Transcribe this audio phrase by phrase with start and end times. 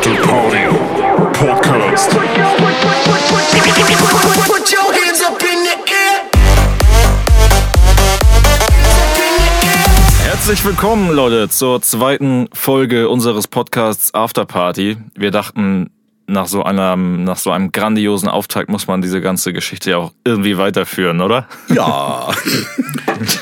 [0.00, 0.64] After Party
[1.34, 2.08] Podcast.
[4.46, 6.30] Put your hands up in the air.
[10.24, 14.96] Herzlich willkommen, Leute, zur zweiten Folge unseres Podcasts After Party.
[15.14, 15.90] Wir dachten,
[16.30, 20.12] nach so einem, nach so einem grandiosen Auftakt muss man diese ganze Geschichte ja auch
[20.24, 21.46] irgendwie weiterführen, oder?
[21.68, 22.28] Ja,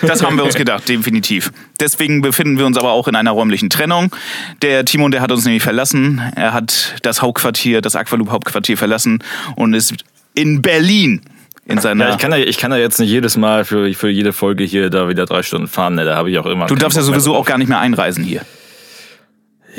[0.02, 1.52] das haben wir uns gedacht, definitiv.
[1.80, 4.14] Deswegen befinden wir uns aber auch in einer räumlichen Trennung.
[4.62, 6.20] Der Timon, der hat uns nämlich verlassen.
[6.34, 9.22] Er hat das Hauptquartier, das Aqualoop-Hauptquartier verlassen
[9.56, 9.94] und ist
[10.34, 11.22] in Berlin.
[11.66, 14.08] In seiner Ja, ich kann ja, ich kann ja jetzt nicht jedes Mal für, für
[14.08, 16.04] jede Folge hier da wieder drei Stunden fahren, ne?
[16.04, 16.66] Da habe ich auch immer.
[16.66, 18.42] du darfst ja sowieso auch gar nicht mehr einreisen hier.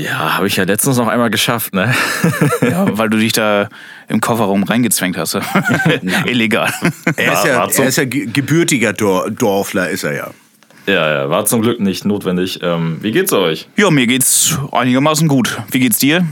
[0.02, 1.94] Ja, habe ich ja letztens noch einmal geschafft, ne?
[2.62, 3.70] Ja, weil du dich da
[4.08, 5.34] im Kofferraum reingezwängt hast.
[6.26, 6.72] Illegal.
[7.16, 10.32] Er ist ja, er ist ja ge- gebürtiger Dor Dorfler, ist er ja.
[10.88, 12.60] Ja, ja, war zum Glück nicht notwendig.
[12.64, 13.68] Ähm, wie geht's euch?
[13.76, 15.58] Ja, mir geht's einigermaßen gut.
[15.72, 16.26] Wie geht's dir?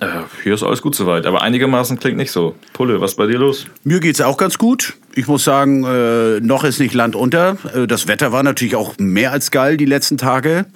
[0.00, 0.06] Äh,
[0.44, 2.54] hier ist alles gut soweit, aber einigermaßen klingt nicht so.
[2.72, 3.66] Pulle, was ist bei dir los?
[3.82, 4.94] Mir geht's auch ganz gut.
[5.16, 7.56] Ich muss sagen, äh, noch ist nicht Land unter.
[7.74, 10.66] Äh, das Wetter war natürlich auch mehr als geil die letzten Tage.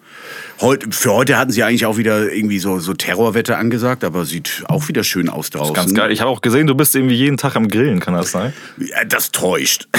[0.60, 4.64] Heut, für heute hatten sie eigentlich auch wieder irgendwie so, so Terrorwetter angesagt, aber sieht
[4.66, 5.74] auch wieder schön aus draußen.
[5.74, 6.10] Ganz geil.
[6.10, 8.52] Ich habe auch gesehen, du bist irgendwie jeden Tag am Grillen, kann das sein?
[8.78, 9.88] Ja, das täuscht.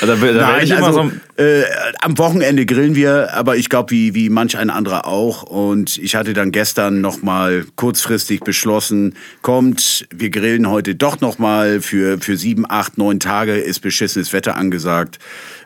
[0.00, 1.42] Da, da ich immer also, so.
[1.42, 1.64] äh,
[2.00, 5.42] am Wochenende grillen wir, aber ich glaube, wie, wie manch ein anderer auch.
[5.42, 11.38] Und ich hatte dann gestern noch mal kurzfristig beschlossen, kommt, wir grillen heute doch noch
[11.38, 15.18] mal für, für sieben, acht, neun Tage ist beschissenes Wetter angesagt.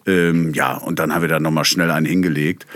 [0.07, 2.67] Ähm, ja, und dann haben wir da noch mal schnell einen hingelegt.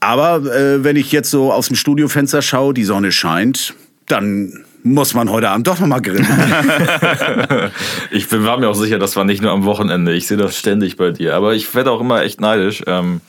[0.00, 3.74] Aber äh, wenn ich jetzt so aus dem Studiofenster schaue, die Sonne scheint,
[4.06, 6.26] dann muss man heute Abend doch noch mal grillen.
[8.10, 10.12] Ich bin, war mir auch sicher, das war nicht nur am Wochenende.
[10.12, 11.34] Ich sehe das ständig bei dir.
[11.34, 12.82] Aber ich werde auch immer echt neidisch.
[12.86, 13.20] Ähm,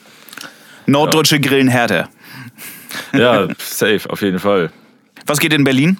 [0.86, 2.08] Norddeutsche Grillen härter.
[3.12, 4.70] ja, safe, auf jeden Fall.
[5.24, 5.98] Was geht in Berlin?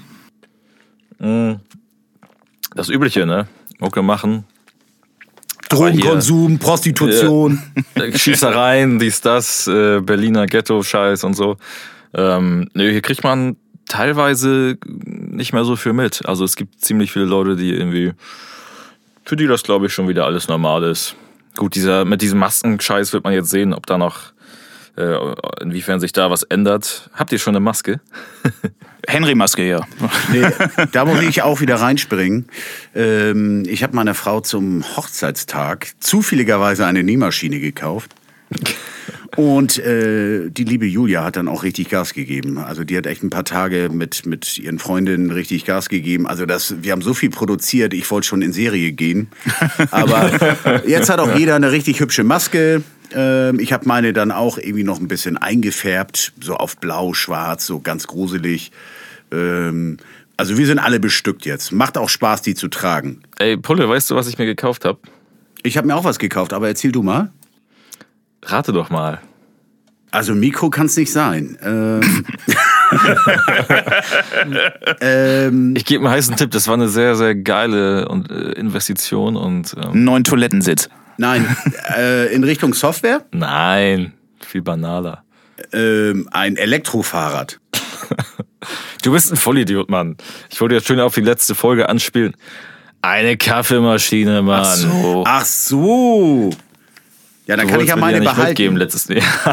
[1.18, 3.48] Das Übliche, ne?
[3.78, 4.44] Mucke machen.
[5.68, 7.62] Drogenkonsum, Prostitution.
[7.94, 11.56] Äh, Schießereien, dies, das, äh, Berliner Ghetto-Scheiß und so.
[12.14, 13.56] Ähm, nö, hier kriegt man
[13.88, 16.26] teilweise nicht mehr so viel mit.
[16.26, 18.12] Also es gibt ziemlich viele Leute, die irgendwie,
[19.24, 21.14] für die das glaube ich schon wieder alles normal ist.
[21.56, 24.32] Gut, dieser, mit diesem Maskenscheiß wird man jetzt sehen, ob da noch,
[25.60, 27.10] inwiefern sich da was ändert.
[27.14, 28.00] Habt ihr schon eine Maske?
[29.06, 29.86] Henry-Maske, ja.
[30.32, 30.46] Nee,
[30.92, 32.46] da muss ich auch wieder reinspringen.
[32.94, 38.14] Ähm, ich habe meiner Frau zum Hochzeitstag zufälligerweise eine Nähmaschine gekauft.
[39.36, 42.56] Und äh, die liebe Julia hat dann auch richtig Gas gegeben.
[42.58, 46.26] Also die hat echt ein paar Tage mit, mit ihren Freundinnen richtig Gas gegeben.
[46.26, 49.28] Also das, wir haben so viel produziert, ich wollte schon in Serie gehen.
[49.90, 50.30] Aber
[50.86, 52.82] jetzt hat auch jeder eine richtig hübsche Maske.
[53.12, 57.66] Ähm, ich habe meine dann auch irgendwie noch ein bisschen eingefärbt, so auf blau, schwarz,
[57.66, 58.72] so ganz gruselig.
[59.30, 59.98] Ähm,
[60.38, 61.72] also wir sind alle bestückt jetzt.
[61.72, 63.20] Macht auch Spaß, die zu tragen.
[63.38, 64.98] Ey, Pulle, weißt du, was ich mir gekauft habe?
[65.62, 67.32] Ich habe mir auch was gekauft, aber erzähl du mal.
[68.44, 69.20] Rate doch mal.
[70.12, 71.58] Also Mikro kann es nicht sein.
[71.62, 72.24] Ähm,
[75.00, 79.36] ähm, Ich gebe einen heißen Tipp, das war eine sehr, sehr geile und, äh, Investition
[79.36, 80.88] und ähm, neuen Toilettensitz.
[81.18, 81.56] nein,
[81.96, 84.12] äh, in Richtung Software nein,
[84.44, 85.24] viel banaler.
[85.72, 87.60] ähm, ein Elektrofahrrad.
[89.02, 90.16] Du bist ein Vollidiot, Mann.
[90.50, 92.34] Ich wollte jetzt schön auf die letzte Folge anspielen.
[93.02, 94.62] Eine Kaffeemaschine, Mann.
[94.64, 95.24] Ach so.
[95.24, 96.50] Ach so.
[97.46, 98.50] Ja, dann Du kann ich ja meine nicht behalten.
[98.50, 99.08] mitgeben letztes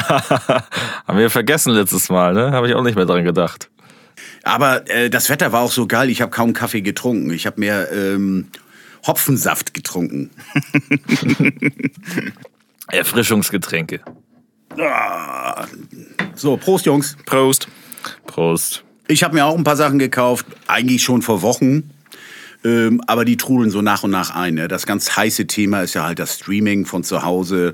[1.08, 2.52] Haben wir vergessen letztes Mal, ne?
[2.52, 3.70] Habe ich auch nicht mehr dran gedacht.
[4.44, 7.32] Aber äh, das Wetter war auch so geil, ich habe kaum Kaffee getrunken.
[7.32, 8.48] Ich habe mehr ähm,
[9.06, 10.32] Hopfensaft getrunken.
[12.92, 14.02] Erfrischungsgetränke.
[16.36, 17.16] So, Prost, Jungs.
[17.26, 17.68] Prost.
[18.26, 18.84] Prost.
[19.08, 21.92] Ich habe mir auch ein paar Sachen gekauft, eigentlich schon vor Wochen.
[22.64, 24.56] Ähm, aber die trudeln so nach und nach ein.
[24.56, 24.68] Ne?
[24.68, 27.74] Das ganz heiße Thema ist ja halt das Streaming von zu Hause.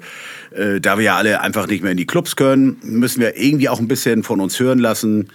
[0.52, 3.70] Äh, da wir ja alle einfach nicht mehr in die Clubs können, müssen wir irgendwie
[3.70, 5.30] auch ein bisschen von uns hören lassen.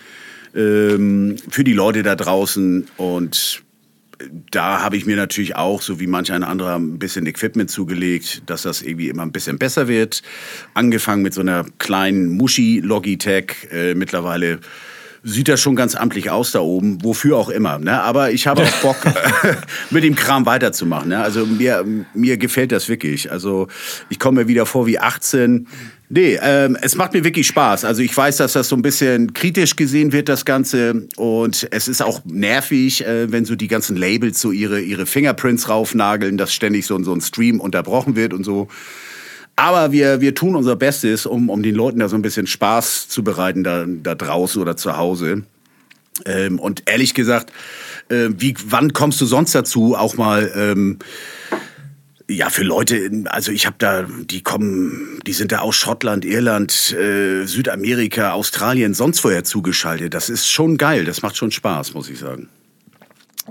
[0.55, 2.87] Ähm, für die Leute da draußen.
[2.97, 3.63] Und
[4.51, 8.43] da habe ich mir natürlich auch, so wie manch ein anderer, ein bisschen Equipment zugelegt,
[8.47, 10.23] dass das irgendwie immer ein bisschen besser wird.
[10.75, 13.69] Angefangen mit so einer kleinen Muschi Logitech.
[13.71, 14.61] Äh, mittlerweile
[15.25, 17.79] sieht das schon ganz amtlich aus da oben, wofür auch immer.
[17.79, 18.01] Ne?
[18.01, 18.97] Aber ich habe auch Bock,
[19.91, 21.09] mit dem Kram weiterzumachen.
[21.09, 21.19] Ne?
[21.19, 23.33] Also mir, mir gefällt das wirklich.
[23.33, 23.69] Also
[24.11, 25.67] ich komme mir wieder vor wie 18.
[26.11, 27.87] Nee, ähm, es macht mir wirklich Spaß.
[27.87, 31.09] Also ich weiß, dass das so ein bisschen kritisch gesehen wird, das Ganze.
[31.17, 35.71] Und es ist auch nervig, äh, wenn so die ganzen Labels so ihre, ihre Fingerprints
[35.71, 38.69] raufnageln, dass ständig so, so ein Stream unterbrochen wird und so.
[39.57, 43.09] Aber wir, wir tun unser Bestes, um, um den Leuten da so ein bisschen Spaß
[43.09, 45.45] zu bereiten, da, da draußen oder zu Hause.
[46.27, 47.53] Ähm, und ehrlich gesagt,
[48.09, 50.99] äh, wie, wann kommst du sonst dazu, auch mal ähm,
[52.29, 56.93] ja, für Leute, also ich habe da, die kommen, die sind da aus Schottland, Irland,
[56.93, 60.15] äh, Südamerika, Australien, sonst woher zugeschaltet.
[60.15, 62.49] Das ist schon geil, das macht schon Spaß, muss ich sagen.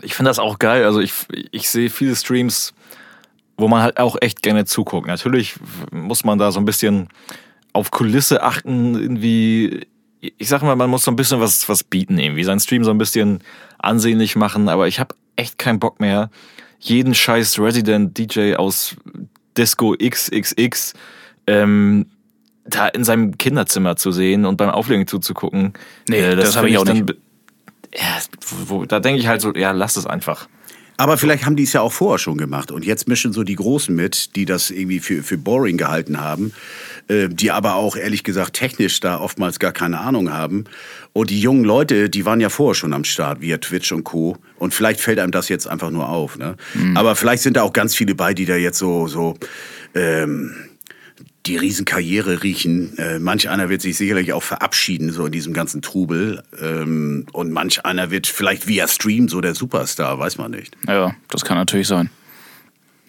[0.01, 0.85] Ich finde das auch geil.
[0.85, 1.13] Also ich,
[1.51, 2.73] ich sehe viele Streams,
[3.57, 5.07] wo man halt auch echt gerne zuguckt.
[5.07, 5.55] Natürlich
[5.91, 7.07] muss man da so ein bisschen
[7.73, 9.87] auf Kulisse achten, irgendwie.
[10.37, 12.43] Ich sag mal, man muss so ein bisschen was, was bieten, irgendwie.
[12.43, 13.39] Seinen Stream so ein bisschen
[13.79, 16.29] ansehnlich machen, aber ich habe echt keinen Bock mehr,
[16.79, 18.95] jeden scheiß Resident DJ aus
[19.57, 20.93] Disco XXX
[21.47, 22.05] ähm,
[22.65, 25.73] da in seinem Kinderzimmer zu sehen und beim Auflegen zuzugucken.
[26.07, 27.05] Nee, Äh, das hab find ich auch dann nicht.
[27.07, 27.17] be-
[27.93, 28.19] Ja,
[28.67, 30.47] wo, wo, da denke ich halt so, ja, lass es einfach.
[30.97, 33.55] Aber vielleicht haben die es ja auch vorher schon gemacht und jetzt mischen so die
[33.55, 36.53] Großen mit, die das irgendwie für, für boring gehalten haben,
[37.07, 40.65] äh, die aber auch ehrlich gesagt technisch da oftmals gar keine Ahnung haben.
[41.11, 44.37] Und die jungen Leute, die waren ja vorher schon am Start via Twitch und Co.
[44.57, 46.37] Und vielleicht fällt einem das jetzt einfach nur auf.
[46.37, 46.55] Ne?
[46.95, 49.35] Aber vielleicht sind da auch ganz viele bei, die da jetzt so, so
[49.95, 50.55] ähm,
[51.45, 52.97] die Riesenkarriere riechen.
[52.97, 56.41] Äh, manch einer wird sich sicherlich auch verabschieden, so in diesem ganzen Trubel.
[56.61, 60.75] Ähm, und manch einer wird vielleicht via Stream so der Superstar, weiß man nicht.
[60.87, 62.09] Ja, das kann natürlich sein.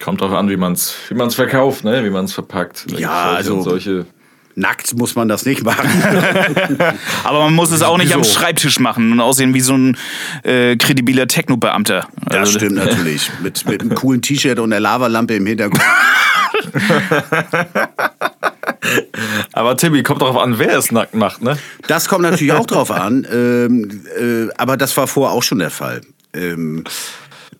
[0.01, 2.03] Kommt drauf an, wie man es wie man's verkauft, ne?
[2.03, 2.85] wie man es verpackt.
[2.91, 4.05] Da Ja, also- Solche.
[4.57, 5.89] Nackt muss man das nicht machen.
[7.25, 8.39] Aber man muss es auch nicht am Wieso?
[8.39, 9.97] Schreibtisch machen und aussehen wie so ein
[10.43, 12.07] äh, kredibiler Techno-Beamter.
[12.27, 13.29] Das Also, stimmt natürlich.
[13.43, 15.83] Mit, mit einem coolen T-Shirt und einer Lavalampe im Hintergrund.
[19.53, 21.57] Aber Timmy, kommt darauf an, wer es nackt macht, ne?
[21.87, 23.25] Das kommt natürlich auch drauf an.
[23.35, 26.01] Ähm, äh, aber das war vorher auch schon der Fall.
[26.33, 26.83] Ähm,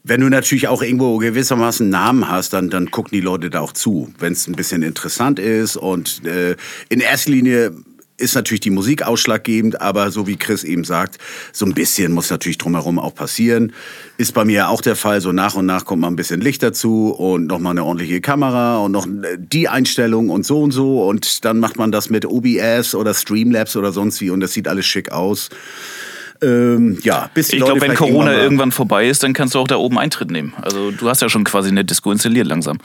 [0.04, 3.62] wenn du natürlich auch irgendwo gewissermaßen einen Namen hast, dann, dann gucken die Leute da
[3.62, 4.14] auch zu.
[4.20, 5.76] Wenn es ein bisschen interessant ist.
[5.76, 6.56] Und äh,
[6.90, 7.72] in erster Linie
[8.18, 11.18] ist natürlich die Musik ausschlaggebend, aber so wie Chris eben sagt,
[11.52, 13.74] so ein bisschen muss natürlich drumherum auch passieren.
[14.18, 15.20] Ist bei mir auch der Fall.
[15.20, 18.78] So nach und nach kommt mal ein bisschen Licht dazu und nochmal eine ordentliche Kamera
[18.78, 21.08] und noch äh, die Einstellung und so und so.
[21.08, 24.68] Und dann macht man das mit OBS oder Streamlabs oder sonst wie und das sieht
[24.68, 25.50] alles schick aus.
[26.42, 29.68] Ähm, ja, bis Ich glaube, wenn Corona mal- irgendwann vorbei ist, dann kannst du auch
[29.68, 30.54] da oben Eintritt nehmen.
[30.62, 32.78] Also du hast ja schon quasi eine Disco installiert langsam.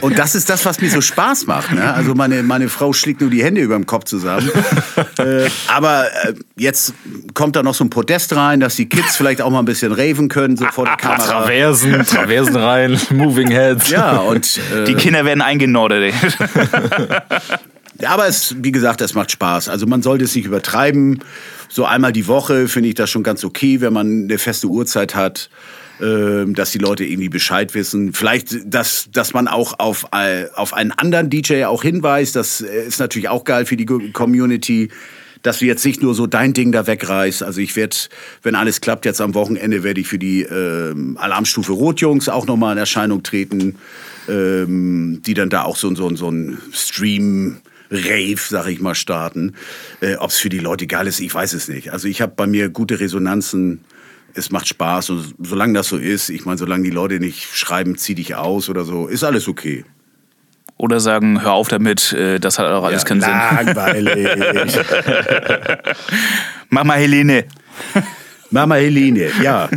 [0.00, 1.72] Und das ist das, was mir so Spaß macht.
[1.72, 1.92] Ne?
[1.92, 4.50] Also meine, meine Frau schlägt nur die Hände über dem Kopf zusammen.
[5.18, 6.94] äh, aber äh, jetzt
[7.34, 9.92] kommt da noch so ein Podest rein, dass die Kids vielleicht auch mal ein bisschen
[9.92, 11.42] raven können, so vor der Kamera.
[11.42, 13.90] Traversen, Traversen rein, Moving Heads.
[13.90, 16.14] Ja, und äh, Die Kinder werden eingenordet.
[18.04, 19.68] Aber es, wie gesagt, es macht Spaß.
[19.68, 21.20] Also man sollte es nicht übertreiben.
[21.68, 25.14] So einmal die Woche finde ich das schon ganz okay, wenn man eine feste Uhrzeit
[25.14, 25.50] hat,
[25.98, 28.12] dass die Leute irgendwie Bescheid wissen.
[28.12, 32.34] Vielleicht, dass, dass man auch auf, äh, auf einen anderen DJ auch hinweist.
[32.34, 34.88] Das äh, ist natürlich auch geil für die Community.
[35.42, 37.42] Dass du jetzt nicht nur so dein Ding da wegreißt.
[37.42, 37.96] Also ich werde,
[38.42, 42.72] wenn alles klappt, jetzt am Wochenende werde ich für die ähm, Alarmstufe Rotjungs auch nochmal
[42.72, 43.76] in Erscheinung treten,
[44.26, 47.58] ähm, die dann da auch so, so, so ein Stream
[47.90, 49.54] Rave, sag ich mal, starten.
[50.00, 51.92] Äh, Ob es für die Leute geil ist, ich weiß es nicht.
[51.92, 53.84] Also ich habe bei mir gute Resonanzen.
[54.34, 57.96] Es macht Spaß und solange das so ist, ich meine, solange die Leute nicht schreiben,
[57.96, 59.84] zieh dich aus oder so, ist alles okay.
[60.76, 63.30] Oder sagen, hör auf damit, äh, das hat auch alles Ja, keinen Sinn.
[63.30, 64.28] langweilig.
[66.68, 67.44] Mach mal Helene.
[68.50, 69.68] Mama Helene, ja.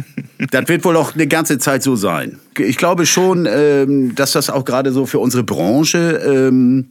[0.51, 2.39] Das wird wohl auch eine ganze Zeit so sein.
[2.59, 6.85] Ich glaube schon, ähm, dass das auch gerade so für unsere Branche, ähm,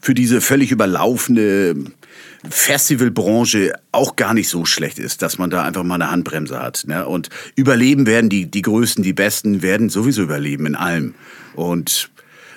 [0.00, 1.74] für diese völlig überlaufene
[2.50, 6.84] Festivalbranche auch gar nicht so schlecht ist, dass man da einfach mal eine Handbremse hat.
[6.86, 7.06] Ne?
[7.06, 11.14] Und überleben werden die, die Größten, die Besten werden sowieso überleben in allem.
[11.54, 12.10] Und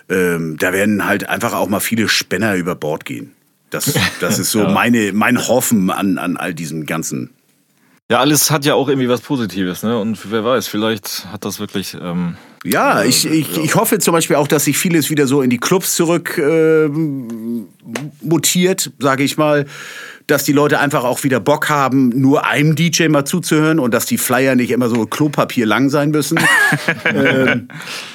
[0.09, 3.31] ähm, da werden halt einfach auch mal viele Spinner über Bord gehen.
[3.69, 7.29] Das, das ist so meine, mein Hoffen an, an all diesem Ganzen.
[8.11, 9.99] Ja, alles hat ja auch irgendwie was Positives, ne?
[9.99, 11.95] Und wer weiß, vielleicht hat das wirklich.
[12.01, 15.51] Ähm, Ja, ich, ich, ich hoffe zum Beispiel auch, dass sich vieles wieder so in
[15.51, 17.67] die Clubs zurück ähm,
[18.29, 19.65] mutiert, sage ich mal.
[20.27, 24.05] Dass die Leute einfach auch wieder Bock haben, nur einem DJ mal zuzuhören und dass
[24.05, 26.39] die Flyer nicht immer so Klopapier lang sein müssen.
[27.05, 27.67] ähm,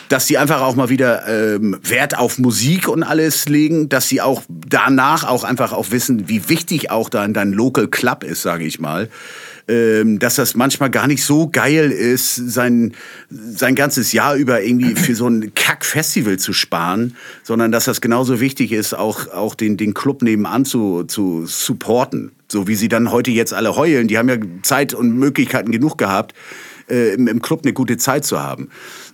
[0.09, 4.21] dass die einfach auch mal wieder ähm, Wert auf Musik und alles legen, dass sie
[4.21, 8.65] auch danach auch einfach auch wissen, wie wichtig auch dein, dein Local Club ist, sage
[8.65, 9.09] ich mal
[9.67, 12.95] ähm, dass das manchmal gar nicht so geil ist, sein,
[13.31, 18.41] sein ganzes Jahr über irgendwie für so ein Kack-Festival zu sparen, sondern dass das genauso
[18.41, 22.33] wichtig ist, auch, auch den, den Club nebenan zu, zu supporten.
[22.49, 24.07] So wie sie dann heute jetzt alle heulen.
[24.07, 26.35] Die haben ja Zeit und Möglichkeiten genug gehabt,
[26.91, 28.69] äh, im, im Club eine gute Zeit zu haben.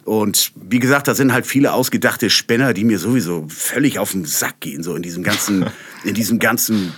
[0.04, 4.24] Und wie gesagt, da sind halt viele ausgedachte Spänner, die mir sowieso völlig auf den
[4.24, 5.66] Sack gehen, so in diesem ganzen,
[6.04, 6.92] in diesem ganzen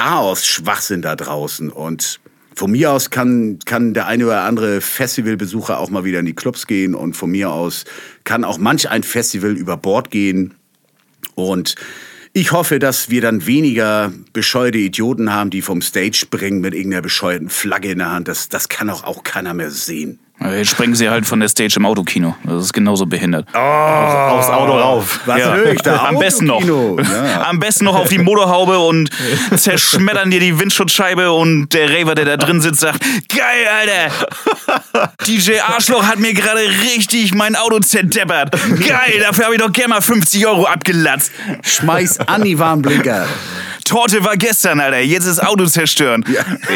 [0.00, 1.68] Chaos-Schwachsinn da draußen.
[1.68, 2.20] Und
[2.54, 6.32] von mir aus kann, kann der eine oder andere Festivalbesucher auch mal wieder in die
[6.32, 7.84] Clubs gehen und von mir aus
[8.24, 10.54] kann auch manch ein Festival über Bord gehen.
[11.34, 11.74] Und
[12.32, 17.02] ich hoffe, dass wir dann weniger bescheuerte Idioten haben, die vom Stage springen mit irgendeiner
[17.02, 18.26] bescheuerten Flagge in der Hand.
[18.26, 20.18] Das, das kann auch, auch keiner mehr sehen.
[20.42, 22.34] Jetzt springen sie halt von der Stage im Autokino.
[22.44, 23.46] Das ist genauso behindert.
[23.54, 25.20] Aufs Auto rauf.
[25.26, 25.54] Was Ja.
[25.54, 26.06] höre ich da?
[26.06, 26.60] Am besten noch.
[27.10, 27.46] Ja.
[27.48, 29.10] Am besten noch auf die Motorhaube und
[29.54, 35.10] zerschmettern dir die Windschutzscheibe und der Raver, der da drin sitzt, sagt, geil, Alter!
[35.26, 36.60] DJ Arschloch hat mir gerade
[36.94, 38.52] richtig mein Auto zerdeppert.
[38.52, 41.32] Geil, dafür habe ich doch gerne mal 50 Euro abgelatzt.
[41.62, 43.26] Schmeiß an die Warnblinker.
[43.84, 45.00] Torte war gestern, Alter.
[45.00, 46.24] Jetzt ist Auto zerstören.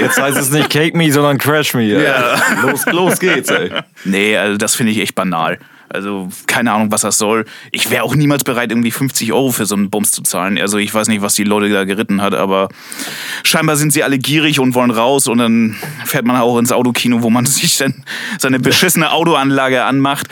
[0.00, 1.84] Jetzt heißt es nicht Cake Me, sondern Crash Me.
[1.84, 2.34] Ja.
[2.62, 3.70] Los, los geht's, ey.
[4.04, 5.58] Nee, also das finde ich echt banal.
[5.88, 7.44] Also keine Ahnung, was das soll.
[7.70, 10.58] Ich wäre auch niemals bereit, irgendwie 50 Euro für so einen Bums zu zahlen.
[10.58, 12.68] Also ich weiß nicht, was die Leute da geritten hat, aber
[13.42, 17.22] scheinbar sind sie alle gierig und wollen raus und dann fährt man auch ins Autokino,
[17.22, 17.94] wo man sich dann
[18.38, 20.26] seine beschissene Autoanlage anmacht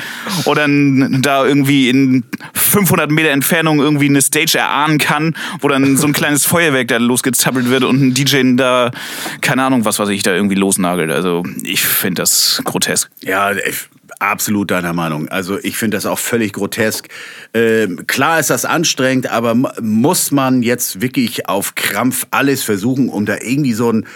[0.44, 5.96] und dann da irgendwie in 500 Meter Entfernung irgendwie eine Stage erahnen kann, wo dann
[5.96, 8.90] so ein kleines Feuerwerk da losgezappelt wird und ein DJ da,
[9.40, 11.10] keine Ahnung, was weiß ich, da irgendwie losnagelt.
[11.10, 13.10] Also ich finde das grotesk.
[13.22, 13.88] Ja, ich-
[14.22, 15.28] absolut deiner Meinung.
[15.28, 17.08] Also ich finde das auch völlig grotesk.
[17.52, 23.26] Ähm, klar ist das anstrengend, aber muss man jetzt wirklich auf Krampf alles versuchen, um
[23.26, 24.06] da irgendwie so ein,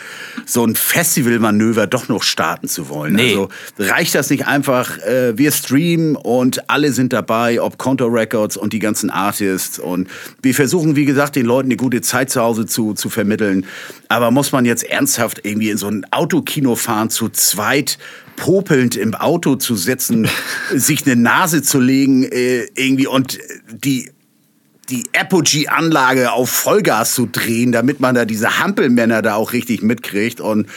[0.47, 3.15] so ein Festivalmanöver doch noch starten zu wollen?
[3.15, 3.31] Nee.
[3.31, 3.49] Also
[3.79, 8.73] reicht das nicht einfach, äh, wir streamen und alle sind dabei, ob Conto Records und
[8.73, 10.09] die ganzen Artists und
[10.41, 13.67] wir versuchen, wie gesagt, den Leuten eine gute Zeit zu Hause zu, zu vermitteln.
[14.09, 17.99] Aber muss man jetzt ernsthaft irgendwie in so ein Autokino fahren, zu zweit
[18.37, 20.29] popelnd im Auto zu sitzen,
[20.75, 23.39] sich eine Nase zu legen, äh, irgendwie und
[23.71, 24.11] die
[24.89, 30.41] die Apogee-Anlage auf Vollgas zu drehen, damit man da diese Hampelmänner da auch richtig mitkriegt
[30.41, 30.69] und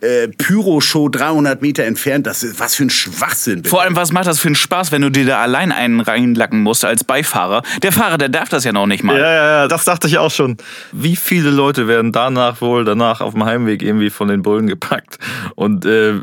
[0.00, 3.56] äh, Pyro-Show 300 Meter entfernt, das ist was für ein Schwachsinn.
[3.56, 3.70] bitte.
[3.70, 6.60] Vor allem, was macht das für einen Spaß, wenn du dir da allein einen reinlacken
[6.60, 7.62] musst als Beifahrer?
[7.82, 9.18] Der Fahrer, der darf das ja noch nicht mal.
[9.18, 10.56] Ja, ja, ja, das dachte ich auch schon.
[10.92, 15.18] Wie viele Leute werden danach wohl danach auf dem Heimweg irgendwie von den Bullen gepackt
[15.56, 16.14] und äh,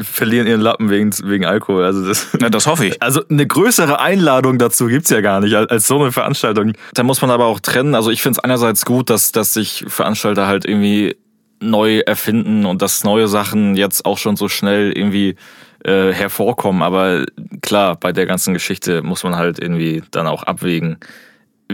[0.00, 1.84] verlieren ihren Lappen wegen, wegen Alkohol?
[1.84, 3.02] Also das, Na, das hoffe ich.
[3.02, 6.72] Also eine größere Einladung dazu gibt's ja gar nicht als, als so eine Veranstaltung.
[6.94, 7.94] Da muss man aber auch trennen.
[7.94, 11.16] Also ich finde es einerseits gut, dass, dass sich Veranstalter halt irgendwie
[11.60, 15.36] neu erfinden und dass neue Sachen jetzt auch schon so schnell irgendwie
[15.84, 16.82] äh, hervorkommen.
[16.82, 17.26] Aber
[17.62, 20.98] klar, bei der ganzen Geschichte muss man halt irgendwie dann auch abwägen,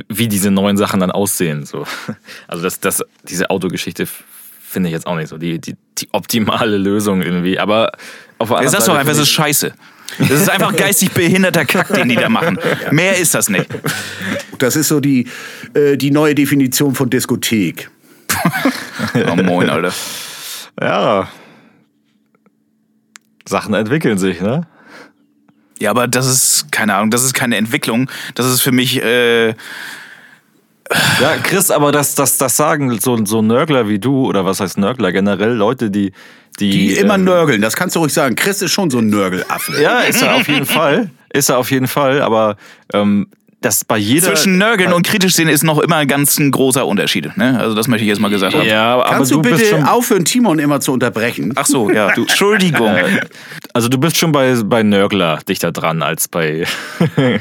[0.09, 1.66] wie diese neuen Sachen dann aussehen.
[1.66, 1.87] So.
[2.49, 4.06] Also das, das, diese Autogeschichte
[4.61, 7.59] finde ich jetzt auch nicht so die, die, die optimale Lösung irgendwie.
[7.59, 7.92] Aber
[8.38, 9.75] auf der anderen Jetzt sagst Seite einfach, es ist scheiße.
[10.18, 12.59] Das ist einfach geistig behinderter Kack, den die da machen.
[12.90, 13.66] Mehr ist das nicht.
[14.58, 15.26] Das ist so die,
[15.75, 17.90] äh, die neue Definition von Diskothek.
[19.14, 19.92] Oh, moin, Alter.
[20.80, 21.28] Ja.
[23.46, 24.66] Sachen entwickeln sich, ne?
[25.80, 28.11] Ja, aber das ist, keine Ahnung, das ist keine Entwicklung.
[28.34, 29.54] Das ist für mich, äh,
[31.20, 34.78] Ja, Chris, aber das, das, das sagen so, so Nörgler wie du, oder was heißt
[34.78, 36.12] Nörgler, generell Leute, die.
[36.61, 38.37] Die, Die immer ähm, nörgeln, das kannst du ruhig sagen.
[38.37, 39.82] Chris ist schon so ein Nörgelaffe.
[39.82, 41.11] Ja, ist er auf jeden Fall.
[41.30, 42.56] Ist er auf jeden Fall, aber
[42.92, 43.26] ähm,
[43.64, 44.28] das bei jeder.
[44.28, 47.37] zwischen Nörgeln und kritisch sehen ist noch immer ganz ein großer Unterschied.
[47.37, 47.59] Ne?
[47.59, 48.66] Also das möchte ich jetzt mal gesagt haben.
[48.66, 49.85] Ja, aber Kannst du, du, bist bitte schon.
[49.85, 51.52] aufhören, Timon immer zu unterbrechen?
[51.56, 52.94] Ach so, ja, du, Entschuldigung.
[53.73, 56.64] Also du bist schon bei, bei Nörgler dichter dran als bei.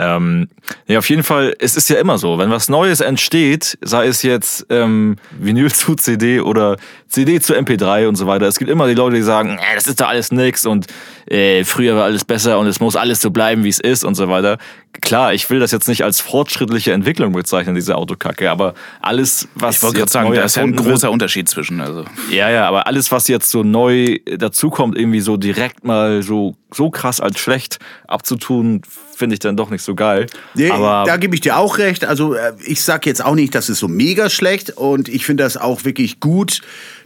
[0.00, 0.48] ähm,
[0.86, 4.22] ja, auf jeden Fall, es ist ja immer so, wenn was Neues entsteht, sei es
[4.22, 6.76] jetzt ähm, Vinyl zu CD oder
[7.08, 9.86] CD zu MP3 und so weiter, es gibt immer die Leute, die sagen, äh, das
[9.86, 10.86] ist doch alles nix und
[11.26, 14.14] äh, früher war alles besser und es muss alles so bleiben, wie es ist und
[14.14, 14.56] so weiter.
[15.02, 19.76] Klar, ich will das jetzt nicht als fortschrittliche Entwicklung bezeichnen, diese Autokacke, aber alles, was
[19.76, 21.80] Ich wollte gerade sagen, da ist ja ein erfunden wird- großer Unterschied zwischen.
[21.80, 22.04] Also.
[22.30, 26.90] ja, ja, aber alles, was jetzt so neu dazukommt, irgendwie so direkt mal so, so
[26.90, 27.78] krass als schlecht
[28.08, 28.82] abzutun,
[29.20, 30.26] finde ich dann doch nicht so geil.
[30.54, 32.04] Nee, aber da gebe ich dir auch recht.
[32.04, 35.44] Also äh, ich sag jetzt auch nicht, das ist so mega schlecht und ich finde
[35.44, 36.62] das auch wirklich gut,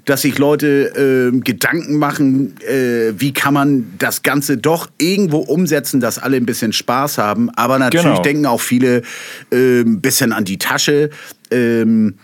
[0.06, 6.00] dass sich Leute ähm, Gedanken machen, äh, wie kann man das Ganze doch irgendwo umsetzen,
[6.00, 7.50] dass alle ein bisschen Spaß haben.
[7.50, 8.23] Aber natürlich Genau.
[8.23, 9.02] denken auch viele
[9.50, 11.11] äh, ein bisschen an die Tasche.
[11.50, 12.14] Ähm,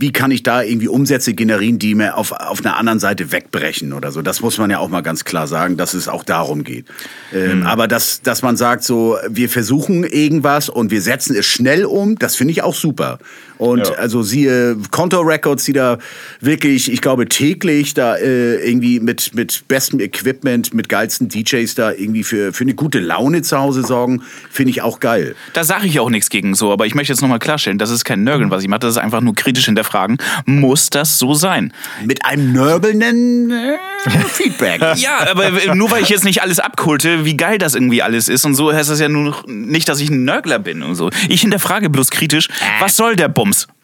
[0.00, 3.92] wie kann ich da irgendwie Umsätze generieren, die mir auf, auf einer anderen Seite wegbrechen
[3.92, 4.22] oder so.
[4.22, 6.86] Das muss man ja auch mal ganz klar sagen, dass es auch darum geht.
[7.34, 11.84] Ähm, Aber dass, dass man sagt so, wir versuchen irgendwas und wir setzen es schnell
[11.84, 13.18] um, das finde ich auch super.
[13.58, 13.94] Und Ja.
[13.94, 15.98] also siehe Konto Records, die da
[16.40, 21.92] wirklich, ich glaube, täglich da äh, irgendwie mit, mit bestem Equipment, mit geilsten DJs da
[21.92, 25.34] irgendwie für, für eine gute Laune zu Hause sorgen, finde ich auch geil.
[25.52, 28.04] Da sage ich auch nichts gegen so, aber ich möchte jetzt nochmal klarstellen, das ist
[28.04, 30.18] kein Nörgeln, was ich mache, das ist einfach nur kritisch hinterfragen.
[30.46, 31.72] Muss das so sein?
[32.04, 33.78] Mit einem nörbelnden äh,
[34.28, 34.80] Feedback.
[34.96, 38.44] Ja, aber nur weil ich jetzt nicht alles abkulte, wie geil das irgendwie alles ist
[38.44, 41.10] und so, heißt das ja nur noch nicht, dass ich ein Nörgler bin und so.
[41.28, 42.48] Ich hinterfrage bloß kritisch,
[42.80, 43.66] was soll der Bums?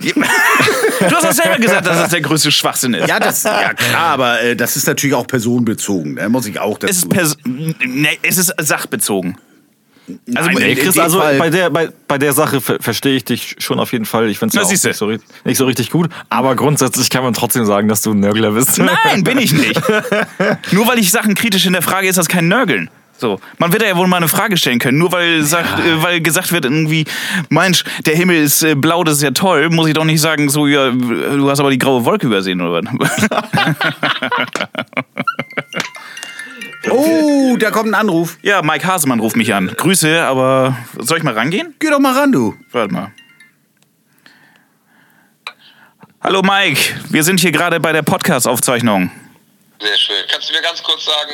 [0.00, 3.08] Du hast doch selber gesagt, dass das der größte Schwachsinn ist.
[3.08, 6.16] Ja, das, ja klar, aber äh, das ist natürlich auch personenbezogen.
[6.16, 6.90] Da muss ich auch dazu.
[6.90, 9.36] Es ist, pers nee, es ist sachbezogen.
[10.34, 13.24] Also, Nein, in Chris, also Fall- bei der, bei, bei der Sache ver verstehe ich
[13.24, 14.28] dich schon auf jeden Fall.
[14.28, 14.88] Ich finde es siehste.
[14.88, 16.10] nicht so, nicht so richtig gut.
[16.28, 18.78] Aber grundsätzlich kann man trotzdem sagen, dass du ein Nörgler bist.
[18.78, 19.80] Nein, bin ich nicht.
[20.72, 22.90] Nur weil ich Sachen kritisch hinterfrage, ist das kein Nörgeln.
[23.20, 24.96] So, man wird ja wohl mal eine Frage stellen können.
[24.96, 27.04] Nur weil, sagt, äh, weil gesagt wird irgendwie,
[27.50, 30.48] Mensch, der Himmel ist äh, blau, das ist ja toll, muss ich doch nicht sagen,
[30.48, 33.28] so, ja, du hast aber die graue Wolke übersehen oder was?
[36.90, 38.38] Oh, da kommt ein Anruf.
[38.40, 39.68] ja, Mike Hasemann ruft mich an.
[39.76, 41.74] Grüße, aber soll ich mal rangehen?
[41.78, 42.56] Geh doch mal ran, du.
[42.72, 43.12] Warte mal.
[46.22, 49.10] Hallo Mike, wir sind hier gerade bei der Podcast-Aufzeichnung.
[49.78, 50.24] Sehr schön.
[50.30, 51.32] Kannst du mir ganz kurz sagen,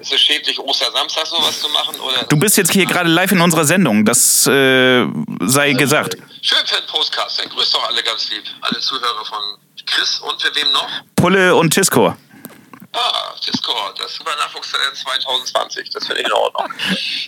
[0.00, 1.98] ist es schädlich, Ostersamstag sowas zu machen?
[2.00, 5.06] Oder Du bist jetzt hier gerade live in unserer Sendung, das äh,
[5.40, 6.16] sei gesagt.
[6.42, 7.40] Schön für den Postcast.
[7.40, 8.44] Dann grüßt doch alle ganz lieb.
[8.62, 9.38] Alle Zuhörer von
[9.86, 10.88] Chris und für wem noch?
[11.16, 12.16] Pulle und Tisco.
[12.92, 15.90] Ah, Discord, das Super Nachwuchstalent 2020.
[15.90, 16.66] Das finde ich in Ordnung.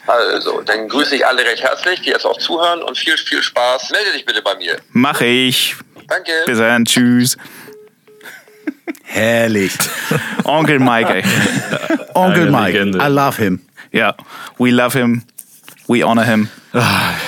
[0.08, 3.90] Also, dann grüße ich alle recht herzlich, die jetzt auch zuhören und viel, viel Spaß.
[3.90, 4.80] Melde dich bitte bei mir.
[4.90, 5.76] Mache ich.
[6.08, 6.32] Danke.
[6.46, 7.36] Bis dann, tschüss.
[9.12, 9.73] Herrlich.
[10.45, 11.23] Onkel Mike, ey.
[12.14, 12.99] Onkel Mike, Legende.
[12.99, 13.61] I love him.
[13.92, 14.14] Ja,
[14.59, 15.23] we love him.
[15.88, 16.49] We honor him.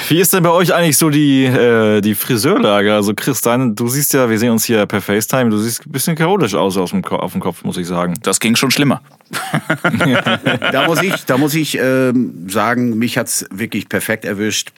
[0.08, 2.94] Wie ist denn bei euch eigentlich so die, äh, die Friseurlage?
[2.94, 5.92] Also Chris, dein, du siehst ja, wir sehen uns hier per FaceTime, du siehst ein
[5.92, 8.14] bisschen chaotisch aus, aus dem, Ko- auf dem Kopf, muss ich sagen.
[8.22, 9.02] Das ging schon schlimmer.
[10.72, 14.72] Da muss ich, da muss ich ähm, sagen, mich hat's wirklich perfekt erwischt.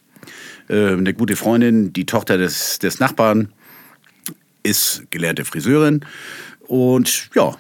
[0.68, 3.52] Ähm, eine gute Freundin, die Tochter des, des Nachbarn,
[4.62, 6.00] ist gelernte Friseurin.
[6.66, 7.54] Und ja,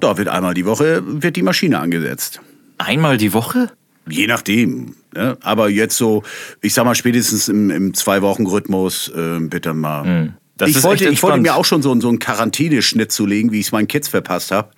[0.00, 2.40] da wird einmal die Woche wird die Maschine angesetzt.
[2.78, 3.70] Einmal die Woche?
[4.08, 4.94] Je nachdem.
[5.14, 5.36] Ne?
[5.42, 6.22] Aber jetzt so,
[6.60, 10.04] ich sag mal, spätestens im, im Zwei-Wochen-Rhythmus äh, bitte mal.
[10.04, 10.32] Hm.
[10.58, 13.60] Das ich, wollte, ich wollte mir auch schon so, einen- so einen Quarantäneschnitt zulegen, wie
[13.60, 14.70] ich es meinen Kids verpasst habe.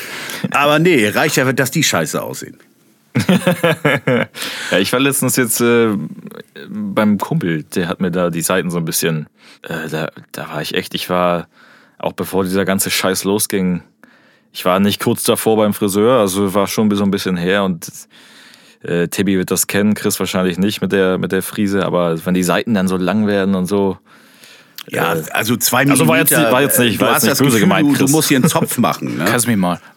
[0.50, 2.58] Aber nee, reicht ja, dass die scheiße aussehen.
[4.70, 5.88] Ja, ich war letztens jetzt äh,
[6.68, 9.26] beim Kumpel, der hat mir da die Seiten so ein bisschen,
[9.62, 11.46] äh, da, da war ich echt, ich war,
[12.02, 13.82] auch bevor dieser ganze Scheiß losging,
[14.52, 17.88] ich war nicht kurz davor beim Friseur, also war schon so ein bisschen her und
[18.82, 22.34] äh, Tibby wird das kennen, Chris wahrscheinlich nicht mit der, mit der Friese, aber wenn
[22.34, 23.96] die Seiten dann so lang werden und so,
[24.90, 27.30] Ja, also zwei also war jetzt war jetzt nicht- äh, war du jetzt hast nicht
[27.30, 28.10] das böse Gefühl, gemeint, du, du Chris.
[28.10, 29.16] musst hier einen Zopf machen.
[29.16, 29.24] Ne?
[29.26, 29.80] Kannst mich mal.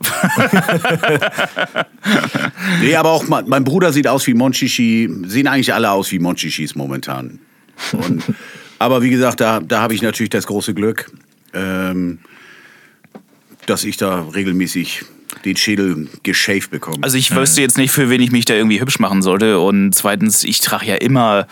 [2.81, 6.19] Nee, aber auch mein, mein Bruder sieht aus wie Monchichi, sehen eigentlich alle aus wie
[6.19, 7.39] Monchichis momentan.
[7.93, 8.23] Und,
[8.79, 11.09] aber wie gesagt, da, da habe ich natürlich das große Glück,
[11.55, 12.19] ähm,
[13.65, 15.05] dass ich da regelmäßig
[15.43, 16.97] den Schädel geschäft bekomme.
[17.01, 19.59] Also ich wüsste jetzt nicht, für wen ich mich da irgendwie hübsch machen sollte.
[19.59, 21.47] Und zweitens, ich trage ja immer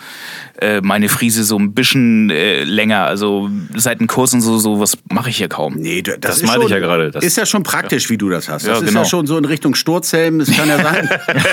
[0.60, 3.04] äh, meine Friese so ein bisschen äh, länger.
[3.04, 5.74] Also Seitenkurs und so, so was mache ich hier kaum.
[5.76, 8.30] Nee, das, Das meinte schon, ich ja gerade, das- ist ja schon praktisch, wie du
[8.30, 8.62] das hast.
[8.62, 9.00] Das Ja, ist genau.
[9.02, 10.40] ja schon so in Richtung Sturzhelm.
[10.40, 11.08] Es kann ja sein,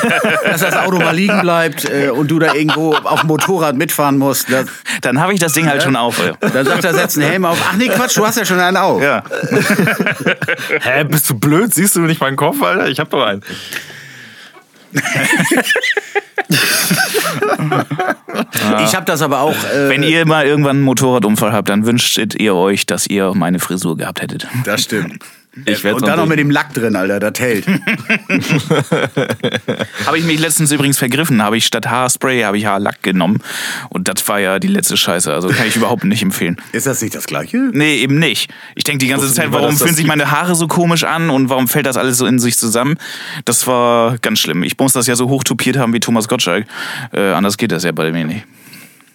[0.46, 4.18] dass das Auto mal liegen bleibt äh, und du da irgendwo auf dem Motorrad mitfahren
[4.18, 4.52] musst.
[4.52, 4.68] Das,
[5.02, 6.20] Dann habe ich das Ding halt schon auf.
[6.24, 6.34] Ja.
[6.50, 7.58] dann sagt er, setz einen Helm auf.
[7.70, 9.02] Ach nee, Quatsch, du hast ja schon einen auf.
[9.02, 9.24] ja.
[10.82, 11.74] hä, bist du blöd?
[11.74, 12.88] Siehst du nicht meinen Kopf, Alter?
[12.88, 13.42] Ich hab doch einen.
[18.84, 19.56] Ich habe das aber auch.
[19.74, 23.60] Äh, Wenn ihr mal irgendwann einen Motorradunfall habt, dann wünschtet ihr euch, dass ihr meine
[23.60, 24.48] Frisur gehabt hättet.
[24.66, 25.24] das stimmt.
[25.66, 27.66] Ich werd's und dann noch mit dem Lack drin, Alter, das hält.
[30.06, 31.44] Habe ich mich letztens übrigens vergriffen.
[31.44, 33.40] Habe ich statt Haarspray habe ich Haarlack genommen.
[33.90, 35.32] Und das war ja die letzte Scheiße.
[35.34, 36.56] Also kann ich überhaupt nicht empfehlen.
[36.72, 37.58] Ist das nicht das Gleiche?
[37.74, 38.50] Nee, eben nicht.
[38.76, 41.50] Ich denke die ganze Wussten Zeit, warum fühlen sich meine Haare so komisch an und
[41.50, 42.96] warum fällt das alles so in sich zusammen?
[43.44, 44.64] Das war ganz schlimm.
[44.64, 46.66] Ich muss das ja so hochtupiert haben wie Thomas Gottschalk.
[47.12, 48.46] Äh, anders geht das ja bei mir nicht.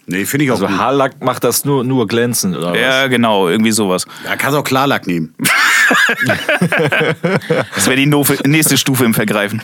[0.08, 0.78] Nee, finde ich auch Also gut.
[0.78, 2.78] Haarlack macht das nur, nur glänzend, oder was?
[2.78, 4.06] Ja, genau, irgendwie sowas.
[4.24, 5.34] Da kannst du auch Klarlack nehmen.
[7.74, 9.62] Das wäre die nofe- nächste Stufe im Vergreifen.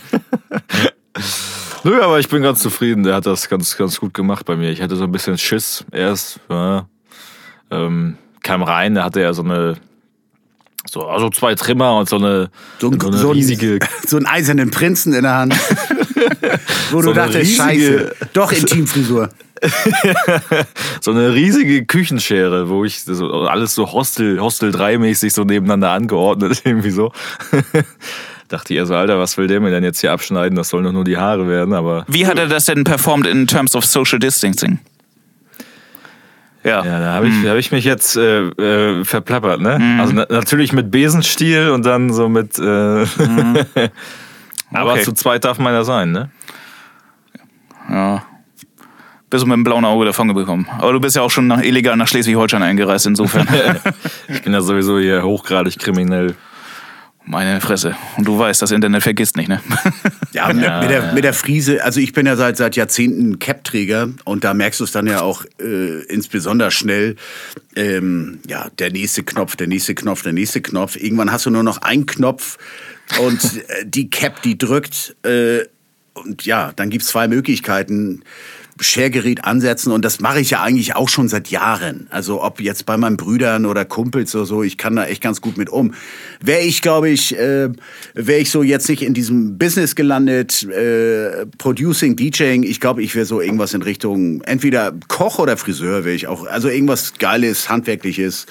[1.84, 3.02] Nö, aber ich bin ganz zufrieden.
[3.02, 4.70] Der hat das ganz, ganz gut gemacht bei mir.
[4.70, 6.40] Ich hatte so ein bisschen Schiss erst.
[6.48, 6.86] Ja.
[7.70, 9.76] Ähm, kam rein, da hatte er so eine,
[10.88, 13.78] so also zwei Trimmer und so eine, So, ein, so eine so, riesige.
[13.80, 15.54] ein, so einen eisernen Prinzen in der Hand.
[16.90, 19.28] Wo So du eine dachtest, riesige- scheiße, doch Intimfrisur.
[21.00, 26.62] so eine riesige Küchenschere, wo ich so, alles so Hostel, Hostel 3-mäßig so nebeneinander angeordnet,
[26.64, 27.12] irgendwie so.
[28.48, 30.56] Dachte ich also, Alter, was will der mir denn jetzt hier abschneiden?
[30.56, 33.46] Das sollen doch nur die Haare werden, aber Wie hat er das denn performt in
[33.46, 34.78] terms of social distancing?
[36.64, 36.84] Ja.
[36.84, 39.96] ja, da habe ich, da hab ich mich jetzt äh, äh, verplappert, ne?
[39.98, 42.56] Also na natürlich mit Besenstiel und dann so mit.
[42.58, 43.04] Äh,
[44.72, 45.02] aber Okay.
[45.02, 46.30] zu zweit darf man ja sein, ne?
[47.88, 48.22] ja.
[49.30, 50.68] Bist du mit dem blauen Auge davon gekommen.
[50.78, 53.48] Aber du bist ja auch schon nach, illegal nach Schleswig-Holstein eingereist, insofern.
[54.28, 56.34] Ich bin ja sowieso hier hochgradig kriminell.
[57.24, 57.96] Meine Fresse.
[58.16, 59.60] Und du weißt, das Internet vergisst nicht, ne?
[60.32, 64.08] Ja, mit, mit, der, mit der Friese, also ich bin ja seit, seit Jahrzehnten Cap-Träger
[64.24, 67.16] und da merkst du es dann ja auch äh, insbesondere schnell,
[67.76, 70.96] ähm, ja, der nächste Knopf, der nächste Knopf, der nächste Knopf.
[70.96, 72.58] Irgendwann hast du nur noch einen Knopf
[73.20, 75.60] und äh, die Cap, die drückt äh,
[76.14, 78.22] und ja, dann gibt's zwei Möglichkeiten.
[78.80, 82.08] Schergerät ansetzen und das mache ich ja eigentlich auch schon seit Jahren.
[82.10, 85.40] Also ob jetzt bei meinen Brüdern oder Kumpels oder so, ich kann da echt ganz
[85.40, 85.94] gut mit um.
[86.40, 87.68] Wäre ich, glaube ich, äh,
[88.14, 93.14] wäre ich so jetzt nicht in diesem Business gelandet, äh, Producing, DJing, ich glaube, ich
[93.14, 96.46] wäre so irgendwas in Richtung entweder Koch oder Friseur wäre ich auch.
[96.46, 98.46] Also irgendwas Geiles, Handwerkliches.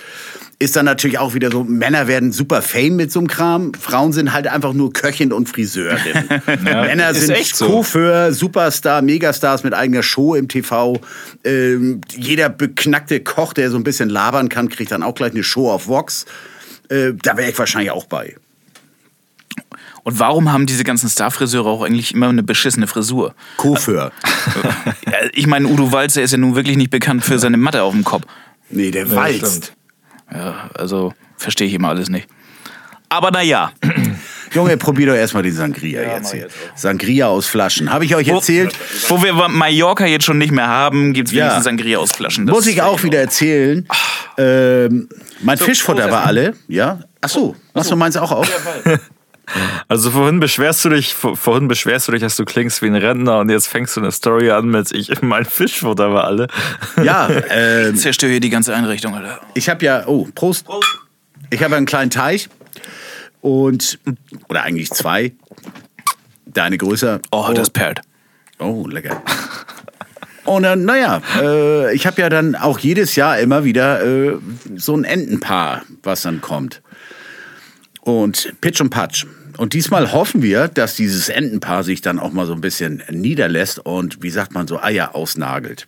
[0.61, 3.73] Ist dann natürlich auch wieder so, Männer werden super fame mit so einem Kram.
[3.73, 5.97] Frauen sind halt einfach nur Köchin und Friseurin.
[6.63, 7.65] Männer ist sind echt so.
[7.65, 11.01] Chauffeur, Superstar, Megastars mit eigener Show im TV.
[11.43, 15.43] Ähm, jeder beknackte Koch, der so ein bisschen labern kann, kriegt dann auch gleich eine
[15.43, 16.27] Show auf Vox.
[16.89, 18.35] Äh, da wäre ich wahrscheinlich auch bei.
[20.03, 23.33] Und warum haben diese ganzen Starfriseure auch eigentlich immer eine beschissene Frisur?
[25.11, 27.93] Ja, ich meine, Udo Walzer ist ja nun wirklich nicht bekannt für seine Matte auf
[27.93, 28.25] dem Kopf.
[28.69, 29.73] Nee, der walzt.
[30.33, 32.27] Ja, also verstehe ich immer alles nicht.
[33.09, 33.71] Aber naja.
[34.53, 36.47] Junge, probier doch erstmal den Sangria jetzt hier.
[36.75, 37.91] Sangria aus Flaschen.
[37.91, 38.73] Habe ich euch erzählt?
[39.07, 41.43] Wo wir Mallorca jetzt schon nicht mehr haben, gibt es Ja.
[41.43, 42.47] wenigstens Sangria aus Flaschen.
[42.47, 43.87] Das Muss ich auch wieder erzählen.
[44.37, 45.07] Ähm,
[45.41, 46.53] mein So, Fischfutter war alle.
[46.67, 46.99] Ja.
[47.21, 47.55] Ach so.
[47.73, 48.49] Machst du meins auch auf?
[49.87, 52.95] Also vorhin beschwerst du dich, vor- vorhin beschwerst du dich, dass du klingst wie ein
[52.95, 56.47] Rentner und jetzt fängst du eine Story an mit ich mein Fischfutter war alle.
[57.03, 57.29] Ja.
[57.49, 59.41] Ähm, Zerstöre hier die ganze Einrichtung, Alter.
[59.53, 60.65] Ich habe ja, oh, Prost.
[61.49, 62.49] Ich habe einen kleinen Teich
[63.41, 63.99] und,
[64.49, 65.33] oder eigentlich zwei.
[66.45, 67.19] Deine größer.
[67.31, 68.01] Oh, das perlt.
[68.59, 69.21] Oh, lecker.
[70.45, 74.37] Und dann, naja, äh, ich habe ja dann auch jedes Jahr immer wieder äh,
[74.75, 76.81] so ein Entenpaar, was dann kommt.
[78.01, 79.25] Und Pitch und Patsch.
[79.57, 83.79] Und diesmal hoffen wir, dass dieses Entenpaar sich dann auch mal so ein bisschen niederlässt
[83.79, 85.85] und, wie sagt man so, Eier ausnagelt.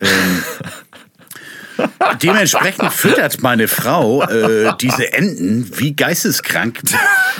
[0.00, 0.44] Ähm,
[2.22, 6.80] dementsprechend füttert meine Frau äh, diese Enten wie geisteskrank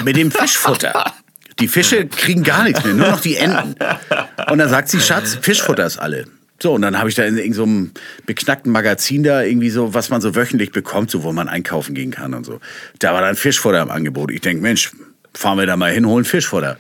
[0.05, 1.15] mit dem Fischfutter.
[1.59, 3.75] Die Fische kriegen gar nichts mehr, nur noch die Enten.
[4.51, 6.25] Und dann sagt sie, Schatz, Fischfutter ist alle.
[6.63, 10.11] So, und dann habe ich da in irgendeinem so beknackten Magazin da irgendwie so, was
[10.11, 12.61] man so wöchentlich bekommt, so wo man einkaufen gehen kann und so.
[12.99, 14.31] Da war dann Fischfutter im Angebot.
[14.31, 14.93] Ich denke, Mensch,
[15.35, 16.77] fahren wir da mal hin, holen Fischfutter.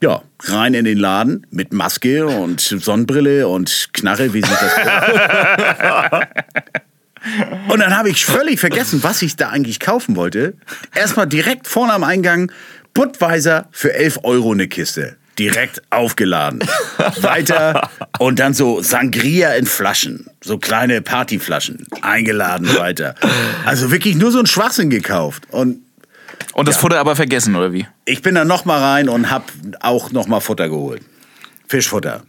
[0.00, 6.20] Ja, rein in den Laden mit Maske und Sonnenbrille und Knarre, wie sich das.
[7.68, 10.54] Und dann habe ich völlig vergessen, was ich da eigentlich kaufen wollte.
[10.94, 12.52] Erstmal direkt vorne am Eingang
[12.92, 15.16] Budweiser für 11 Euro eine Kiste.
[15.38, 16.60] Direkt aufgeladen.
[17.16, 17.90] Weiter
[18.20, 20.26] und dann so Sangria in Flaschen.
[20.42, 21.86] So kleine Partyflaschen.
[22.02, 23.16] Eingeladen weiter.
[23.64, 25.42] Also wirklich nur so ein Schwachsinn gekauft.
[25.50, 25.78] Und
[26.54, 27.86] Und das Futter aber vergessen, oder wie?
[28.04, 31.02] ich bin dann noch mal rein und hab auch noch mal Futter geholt.
[31.66, 32.22] Fischfutter.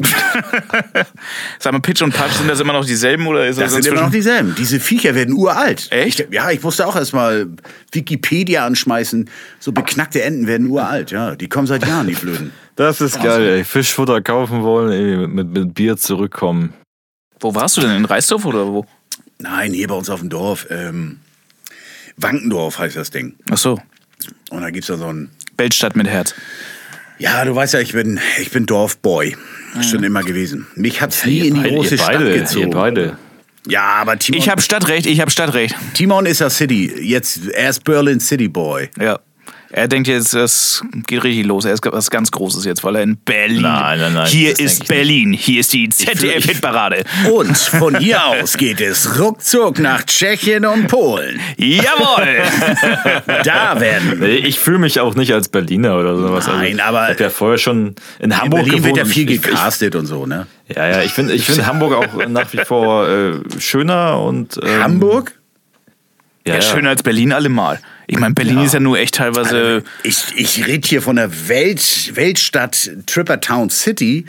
[1.58, 3.92] Sag mal, Pitch und Patch, sind das immer noch dieselben oder ist Das das, sind
[3.92, 4.54] immer noch dieselben.
[4.56, 5.88] Diese Viecher werden uralt.
[5.90, 6.20] Echt?
[6.20, 7.48] Ich, ja, ich musste auch erstmal
[7.92, 9.28] Wikipedia anschmeißen.
[9.58, 11.36] So beknackte Enten werden uralt, ja.
[11.36, 12.52] Die kommen seit Jahren, die Blöden.
[12.76, 13.64] Das ist geil, ey.
[13.64, 16.72] Fischfutter kaufen wollen, ey, mit, mit, mit Bier zurückkommen.
[17.38, 17.90] Wo warst du denn?
[17.90, 18.86] In Reisdorf oder wo?
[19.38, 20.66] Nein, hier bei uns auf dem Dorf.
[20.70, 21.18] Ähm,
[22.16, 23.34] Wankendorf heißt das Ding.
[23.50, 23.78] Ach so.
[24.50, 25.30] Und da gibt's da so ein.
[25.56, 26.34] Weltstadt mit Herz.
[27.18, 29.36] Ja, du weißt ja, ich bin, ich bin Dorfboy.
[29.82, 30.66] Schon immer gewesen.
[30.74, 32.68] Mich hat's nie in die Beide- große Stadt beide, gezogen.
[32.68, 33.16] Ihr beide.
[33.66, 35.74] Ja, aber Timon, Ich habe Stadtrecht, ich habe Stadtrecht.
[35.94, 36.90] Timon ist ja City.
[37.02, 38.88] Jetzt, er ist Berlin City Boy.
[38.98, 39.20] Ja.
[39.72, 41.64] Er denkt jetzt, das geht richtig los.
[41.64, 43.62] Er ist was ganz Großes jetzt, weil er in Berlin.
[43.62, 45.32] Nein, nein, nein, Hier ist Berlin.
[45.32, 47.04] Hier ist die ZDF-Hitparade.
[47.32, 51.38] Und von hier aus geht es ruckzuck nach Tschechien und Polen.
[51.56, 52.42] Jawohl!
[53.44, 56.46] Da werden Nee, Ich fühle mich auch nicht als Berliner oder sowas.
[56.48, 58.96] Nein, also, aber- Ich habe ja vorher schon in in Hamburg Berlin wird gewohnt.
[58.96, 60.46] ja und viel ich, ich, gecastet und so, ne?
[60.74, 64.58] Ja, ja, ich finde ich find Hamburg auch nach wie vor äh, schöner und.
[64.62, 65.32] Ähm, Hamburg?
[66.46, 66.62] Ja, ja.
[66.62, 67.78] schöner als Berlin allemal.
[68.12, 69.84] Ich meine, Berlin ist ja nur echt teilweise.
[70.02, 74.24] Ich, ich rede hier von der Welt, Weltstadt Trippertown City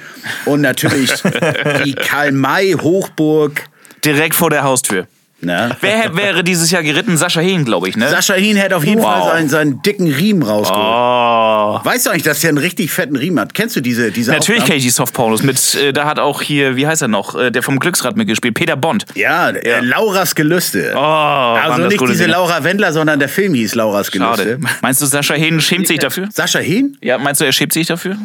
[0.46, 1.12] und natürlich
[1.84, 3.64] die Karl-May-Hochburg.
[4.06, 5.08] direkt vor der Haustür.
[5.42, 5.76] Ne?
[5.82, 7.18] Wer hätte- wäre dieses Jahr geritten?
[7.18, 8.10] Sascha Hehn, glaube ich, ne?
[8.10, 9.24] Sascha Hien hätte auf jeden Wow.
[9.24, 10.86] Fall seinen, seinen dicken Riemen rausgeholt.
[10.86, 11.80] oh.
[11.84, 13.54] Weißt du eigentlich, dass er einen richtig fetten Riemen hat?
[13.54, 16.76] Kennst du diese, diese Natürlich kenne ich die Softpornos mit, äh, da hat auch hier,
[16.76, 19.06] wie heißt er noch, äh, der vom Glücksrad mitgespielt, Peter Bond.
[19.16, 20.94] Ja, äh, Lauras Gelüste.
[20.96, 22.34] Oh, also nicht diese Dinge.
[22.34, 24.36] Laura Wendler, sondern der Film hieß Lauras Gelüste.
[24.38, 24.60] Schade.
[24.82, 26.30] Meinst du, Sascha Hehn schämt sich dafür?
[26.32, 26.98] Sascha Hien?
[27.02, 28.18] Ja, meinst du, er schämt sich dafür?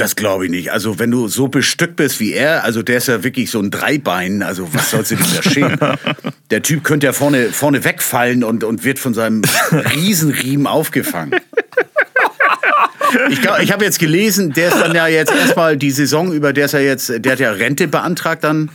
[0.00, 0.72] Das glaube ich nicht.
[0.72, 3.70] Also wenn du so bestückt bist wie er, also der ist ja wirklich so ein
[3.70, 5.78] Dreibein, also was sollst du dich da schämen?
[6.50, 9.42] Der Typ könnte ja vorne, vorne wegfallen und, und wird von seinem
[9.94, 11.38] Riesenriemen aufgefangen.
[13.28, 16.52] Ich, glaub, ich habe jetzt gelesen, der ist dann ja jetzt erstmal die Saison über,
[16.52, 18.70] der ist ja jetzt, der hat ja Rente beantragt dann.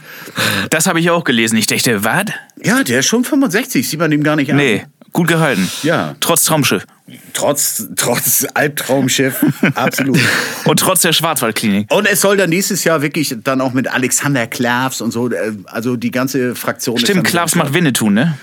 [0.70, 1.58] Das habe ich auch gelesen.
[1.58, 2.26] Ich dachte, was?
[2.64, 4.58] Ja, der ist schon 65, sieht man ihm gar nicht an.
[4.58, 4.86] Nee,
[5.16, 5.68] gut gehalten.
[5.82, 6.16] Ja.
[6.20, 6.86] Trotz Traumschiff.
[7.34, 10.20] Trotz, trotz Albtraumschiff, absolut.
[10.66, 11.92] Und trotz der Schwarzwaldklinik.
[11.94, 15.54] Und es soll dann nächstes Jahr wirklich dann auch mit Alexander Klavs und so, äh,
[15.66, 16.98] also die ganze Fraktion.
[16.98, 18.38] Stimmt, so- macht Winnetou, ne?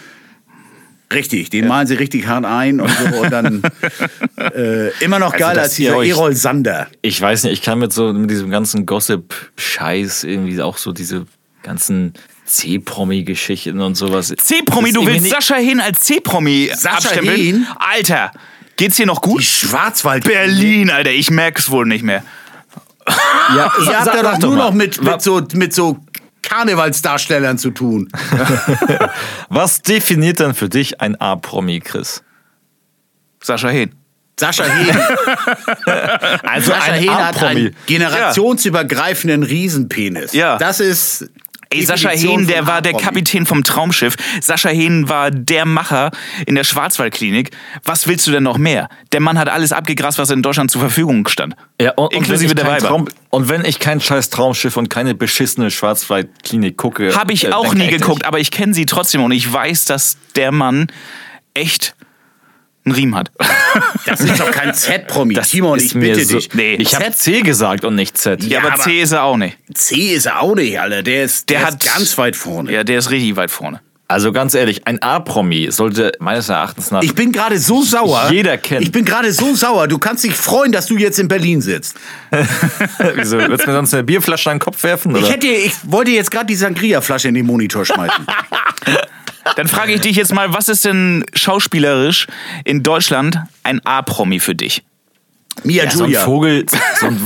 [1.12, 3.62] Richtig, den malen sie richtig hart ein und so und dann
[4.38, 6.86] äh, immer noch geil dass als ihr euch- Erol Sander.
[7.02, 11.26] Ich weiß nicht, ich kann mit so mit diesem ganzen Gossip-Scheiß irgendwie auch so diese
[11.62, 14.32] ganzen C-Promi-Geschichten und sowas.
[14.36, 17.36] C-Promi, du willst Sascha Hehn als C-Promi Sascha abstempeln?
[17.36, 17.66] Hehn?
[17.78, 18.32] Alter,
[18.76, 19.42] geht's hier noch Die gut?
[19.42, 20.24] Schwarzwald.
[20.24, 22.22] Berlin, Alter, ich merk's wohl nicht mehr.
[23.56, 25.98] Ja, Ihr habt ja doch nur mal, noch mit, mit, so, mit so
[26.42, 28.08] Karnevalsdarstellern zu tun.
[29.48, 32.22] Was definiert denn für dich ein A-Promi, Chris?
[33.42, 33.94] Sascha Hehn.
[34.38, 34.96] Sascha Hehn,
[36.42, 40.32] Also Sascha Hehn hat einen generationsübergreifenden Riesenpenis.
[40.32, 40.58] Ja.
[40.58, 41.28] Das ist.
[41.72, 42.92] Ey, Sascha Hehn, der war der.
[42.92, 44.16] Kapitän vom Traumschiff.
[44.40, 46.10] Sascha Hehn war der Macher
[46.46, 47.50] in der Schwarzwaldklinik.
[47.84, 48.88] Was willst du denn noch mehr?
[49.12, 51.56] Der Mann hat alles abgegrast, was in Deutschland zur Verfügung stand.
[51.80, 52.88] Ja, und, Inklusive und wenn der ich kein Weiber.
[52.88, 57.14] Traum, und wenn ich kein scheiß Traumschiff und keine beschissene Schwarzwaldklinik gucke.
[57.14, 58.26] Habe ich äh, auch nie geguckt, nicht.
[58.26, 60.88] aber ich kenne sie trotzdem und ich weiß, dass der Mann
[61.54, 61.94] echt
[62.84, 63.30] einen Riemen hat.
[64.04, 65.32] Das ist doch kein Z-Promi.
[65.34, 66.52] Das Timon, ist ich mir bitte so, dich.
[66.54, 66.74] Nee.
[66.74, 68.42] Ich habe C gesagt und nicht Z.
[68.42, 69.56] Ja, Ja, aber aber- C ist er auch nicht.
[69.72, 71.02] C ist er auch nicht, Alter.
[71.02, 72.70] Der ist, der, Der ist hat- ganz weit vorne.
[72.72, 73.80] Ja, der ist richtig weit vorne.
[74.08, 77.02] Also ganz ehrlich, ein A-Promi sollte meines Erachtens nach.
[77.02, 78.28] Ich bin gerade so sauer.
[78.30, 78.82] Jeder kennt.
[78.82, 79.88] Ich bin gerade so sauer.
[79.88, 81.96] Du kannst dich freuen, dass du jetzt in Berlin sitzt.
[83.14, 83.38] Wieso?
[83.38, 85.12] Willst du mir sonst eine Bierflasche an den Kopf werfen?
[85.12, 85.22] Oder?
[85.22, 88.26] Ich hätte, ich wollte jetzt gerade die Sangria-Flasche in den Monitor schmeißen.
[89.56, 92.26] Dann frage ich dich jetzt mal, was ist denn schauspielerisch
[92.64, 94.82] in Deutschland ein A-Promi für dich?
[95.64, 96.24] Mia ja, so ein Julia.
[96.24, 96.66] Vogel.
[96.98, 97.20] So ein,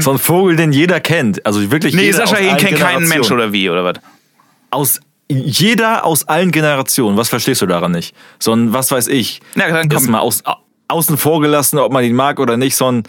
[0.00, 1.44] so ein Vogel, den jeder kennt.
[1.46, 3.94] Also wirklich Nee, jeder Sascha Hehn allen kennt keinen Mensch oder wie, oder was?
[4.70, 7.16] Aus jeder aus allen Generationen.
[7.16, 8.14] Was verstehst du daran nicht?
[8.38, 9.40] So ein, was weiß ich.
[9.54, 9.98] Na, dann komm.
[9.98, 10.42] Jetzt mal aus,
[10.88, 13.02] außen vor gelassen, ob man ihn mag oder nicht, so ein,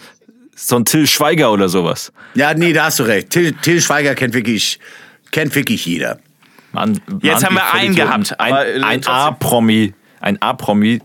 [0.56, 2.12] so ein Till Schweiger oder sowas.
[2.34, 3.30] Ja, nee, da hast du recht.
[3.30, 4.80] Till, Till Schweiger kennt wirklich,
[5.30, 6.18] kennt wirklich jeder.
[6.72, 9.12] Mann, Jetzt haben wir einen gehabt, äh, Ein, ein trotzdem.
[9.12, 11.00] A-Promi, ein A-Promi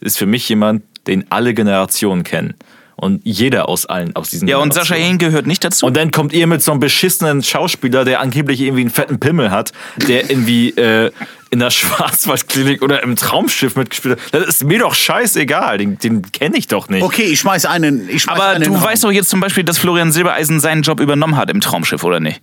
[0.00, 2.54] ist für mich jemand, den alle Generationen kennen.
[2.96, 4.94] Und jeder aus allen, aus diesen Ja, und Sascha.
[4.94, 5.86] Hehn gehört nicht dazu.
[5.86, 9.50] Und dann kommt ihr mit so einem beschissenen Schauspieler, der angeblich irgendwie einen fetten Pimmel
[9.50, 11.10] hat, der irgendwie äh,
[11.50, 14.34] in der Schwarzwaldklinik oder im Traumschiff mitgespielt hat.
[14.34, 17.02] Das ist mir doch scheißegal, den, den kenne ich doch nicht.
[17.02, 18.08] Okay, ich schmeiß einen.
[18.08, 20.82] Ich schmeiß aber einen in du weißt doch jetzt zum Beispiel, dass Florian Silbereisen seinen
[20.82, 22.40] Job übernommen hat im Traumschiff, oder nicht?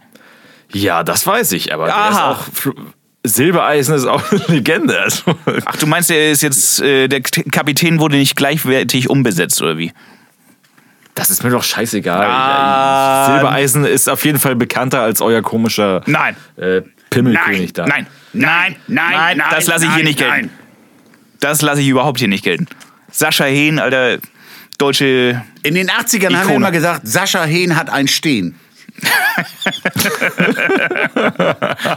[0.72, 2.32] Ja, das weiß ich, aber der ist Aha.
[2.32, 2.46] auch,
[3.24, 5.00] Silbereisen ist auch eine Legende.
[5.00, 9.78] Also, Ach, du meinst, er ist jetzt, äh, der Kapitän wurde nicht gleichwertig umbesetzt, oder
[9.78, 9.92] wie?
[11.16, 12.26] das ist mir doch scheißegal.
[12.30, 13.26] Ah.
[13.26, 16.38] Silbereisen ist auf jeden Fall bekannter als euer komischer Nein.
[16.56, 17.86] äh, Pimmelkönig da.
[17.86, 20.32] Nein, nein, nein, nein, das lasse ich hier nein, nicht gelten.
[20.34, 20.50] nein.
[21.42, 22.68] Das lasse ich überhaupt hier nicht gelten.
[23.12, 24.20] Sascha Hehn, Alter,
[24.78, 25.42] deutsche.
[25.64, 26.56] In den 80ern haben wir Ikone.
[26.56, 28.56] immer gesagt, Sascha Hehn hat ein Stehen.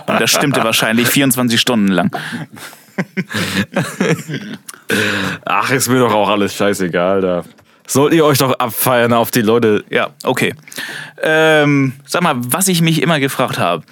[0.07, 2.11] Und das stimmte wahrscheinlich 24 Stunden lang.
[5.45, 7.45] Ach, ist mir doch auch alles scheißegal da.
[7.87, 9.85] Sollt ihr euch doch abfeiern auf die Leute.
[9.91, 10.55] Ja, okay.
[11.23, 13.85] Ähm, sag mal, was ich mich immer gefragt habe.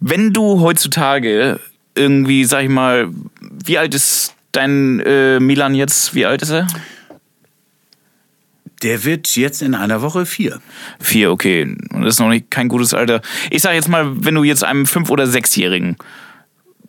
[0.00, 1.58] Wenn du heutzutage
[1.94, 3.08] irgendwie, sag ich mal,
[3.40, 6.14] wie alt ist dein äh, Milan jetzt?
[6.14, 6.66] Wie alt ist er?
[8.82, 10.60] Der wird jetzt in einer Woche vier.
[11.00, 11.76] Vier, okay.
[11.92, 13.20] Und das ist noch nicht kein gutes Alter.
[13.50, 15.96] Ich sag jetzt mal, wenn du jetzt einem Fünf- oder Sechsjährigen,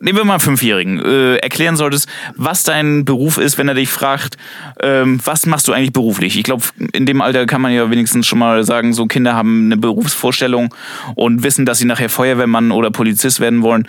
[0.00, 3.88] nehmen wir mal einen Fünfjährigen, äh, erklären solltest, was dein Beruf ist, wenn er dich
[3.88, 4.36] fragt,
[4.82, 6.36] ähm, was machst du eigentlich beruflich?
[6.36, 9.66] Ich glaube, in dem Alter kann man ja wenigstens schon mal sagen, so Kinder haben
[9.66, 10.74] eine Berufsvorstellung
[11.14, 13.86] und wissen, dass sie nachher Feuerwehrmann oder Polizist werden wollen.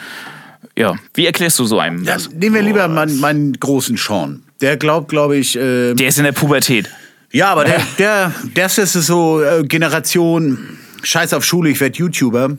[0.77, 2.29] Ja, wie erklärst du so einem Ja, das?
[2.31, 4.43] nehmen wir lieber meinen, meinen großen Sean.
[4.61, 6.89] Der glaubt, glaube ich, äh, Der ist in der Pubertät.
[7.35, 12.57] Ja, aber der, der, das ist so äh, Generation Scheiß auf Schule, ich werde YouTuber.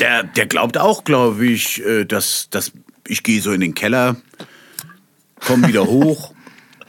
[0.00, 2.72] Der, der glaubt auch, glaube ich, äh, dass, dass
[3.06, 4.16] ich gehe so in den Keller,
[5.46, 6.32] komme wieder hoch.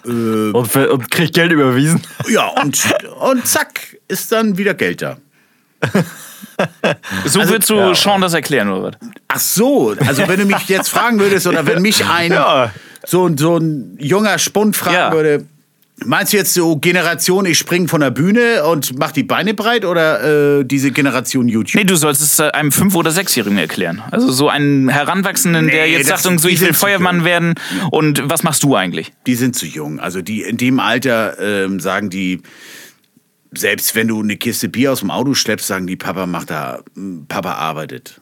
[0.06, 2.02] Und, ver- und kriegt Geld überwiesen.
[2.30, 2.82] Ja, und,
[3.20, 5.18] und zack, ist dann wieder Geld da.
[7.26, 9.10] So Also, würdest du Sean das erklären, oder was?
[9.28, 12.72] Ach so, also wenn du mich jetzt fragen würdest oder wenn mich ein Ja.
[13.06, 15.12] so, so ein junger Spund fragen Ja.
[15.12, 15.46] würde,
[16.06, 19.84] meinst du jetzt so Generation, ich spring von der Bühne und mach die Beine breit
[19.86, 21.76] oder äh, diese Generation YouTube?
[21.82, 24.02] Nee, du sollst es äh, einem Fünf- oder Sechsjährigen erklären.
[24.12, 27.56] Also so einen Heranwachsenden, der Nee, jetzt das- sagt, so, ich will Feuermann werden.
[27.92, 29.12] Und was machst du eigentlich?
[29.26, 30.00] Die sind zu jung.
[30.00, 32.42] Also die in dem Alter ähm, sagen die,
[33.54, 36.80] selbst wenn du eine Kiste Bier aus dem Auto schleppst, sagen die, Papa macht da,
[37.28, 38.22] Papa arbeitet.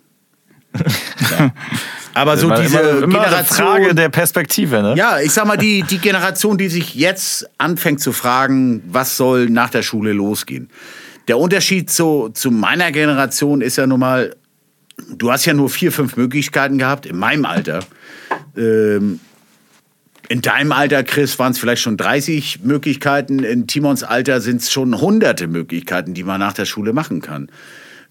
[1.37, 1.51] Ja.
[2.15, 3.67] Aber so diese immer, immer Generation.
[3.67, 4.95] Frage der Perspektive, ne?
[4.95, 9.49] Ja, ich sag mal, die, die Generation, die sich jetzt anfängt zu fragen, was soll
[9.49, 10.69] nach der Schule losgehen.
[11.27, 14.33] Der Unterschied zu, zu meiner Generation ist ja nun mal,
[15.09, 17.81] du hast ja nur vier, fünf Möglichkeiten gehabt, in meinem Alter.
[18.55, 19.19] Ähm,
[20.29, 23.39] in deinem Alter, Chris, waren es vielleicht schon 30 Möglichkeiten.
[23.39, 27.49] In Timons Alter sind es schon hunderte Möglichkeiten, die man nach der Schule machen kann.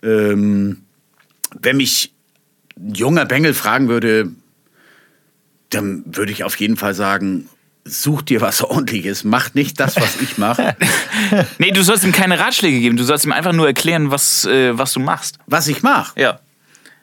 [0.03, 0.83] Ähm,
[1.61, 2.13] wenn mich
[2.79, 4.31] ein junger Bengel fragen würde,
[5.71, 7.49] dann würde ich auf jeden Fall sagen,
[7.85, 10.77] such dir was ordentliches, mach nicht das, was ich mache.
[11.59, 12.97] Nee, du sollst ihm keine Ratschläge geben.
[12.97, 15.39] Du sollst ihm einfach nur erklären, was, äh, was du machst.
[15.47, 16.19] was ich mache.
[16.21, 16.41] Ja.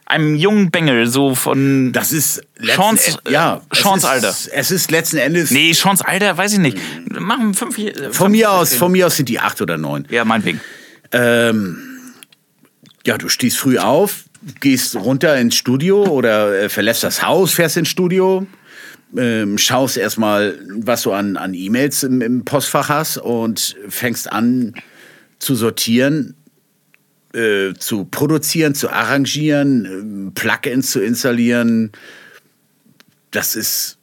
[0.05, 1.91] Einem jungen Bengel, so von.
[1.93, 4.35] Das ist Sean's- End- ja, äh, Sean's es ist, Alter.
[4.53, 6.77] Es ist letzten Endes Nee, Sean's Alter, weiß ich nicht.
[7.19, 7.77] Machen fünf.
[7.77, 10.05] äh, von fünf- mir aus, von mir aus sind die acht oder neun.
[10.09, 10.59] Ja, meinetwegen.
[11.13, 11.77] Ähm,
[13.05, 14.25] ja, du stehst früh auf,
[14.59, 18.47] gehst runter ins Studio oder äh, verlässt das Haus, fährst ins Studio,
[19.17, 24.73] ähm, schaust erstmal, was du an, an E-Mails im, im Postfach hast und fängst an
[25.39, 26.35] zu sortieren,
[27.33, 31.91] äh, zu produzieren, zu arrangieren, ähm, Plugins zu installieren.
[33.31, 33.97] Das ist,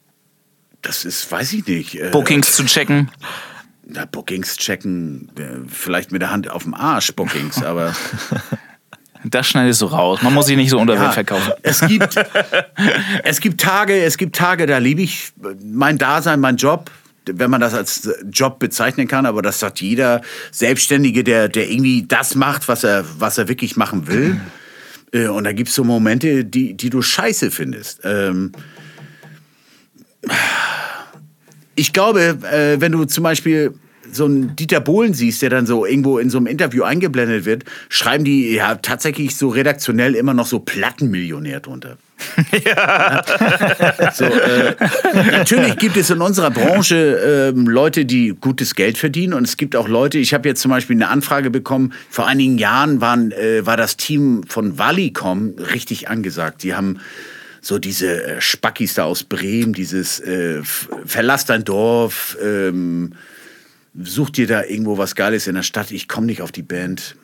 [0.81, 1.95] das ist, weiß ich nicht.
[1.95, 3.11] Äh, Bookings zu checken.
[3.85, 7.95] na, Bookings checken, äh, vielleicht mit der Hand auf dem Arsch Bookings, aber
[9.25, 10.21] Das schneidest du raus.
[10.21, 11.53] Man muss sich nicht so unter Wert verkaufen.
[11.61, 12.15] es gibt,
[13.23, 15.31] es gibt Tage, es gibt Tage, da liebe ich
[15.63, 16.89] mein Dasein, mein Job,
[17.25, 22.05] wenn man das als Job bezeichnen kann, aber das sagt jeder Selbstständige, der, der irgendwie
[22.07, 24.39] das macht, was er, was er wirklich machen will.
[25.11, 28.01] Äh, Und da gibt es so Momente, die, die du scheiße findest.
[28.03, 28.51] Ähm,
[31.75, 33.73] ich glaube, äh, wenn du zum Beispiel
[34.11, 37.63] so einen Dieter Bohlen siehst, der dann so irgendwo in so einem Interview eingeblendet wird,
[37.89, 41.97] schreiben die ja tatsächlich so redaktionell immer noch so Plattenmillionär drunter.
[42.65, 43.23] Ja.
[44.13, 44.75] So, äh,
[45.31, 49.75] natürlich gibt es in unserer Branche ähm, Leute, die gutes Geld verdienen und es gibt
[49.75, 53.65] auch Leute, ich habe jetzt zum Beispiel eine Anfrage bekommen, vor einigen Jahren waren, äh,
[53.65, 56.63] war das Team von Valicom richtig angesagt.
[56.63, 56.99] Die haben
[57.61, 60.61] so diese äh, Spackis da aus Bremen, dieses äh,
[61.05, 63.13] Verlass dein Dorf, ähm,
[64.01, 67.15] such dir da irgendwo was Geiles in der Stadt, ich komme nicht auf die Band.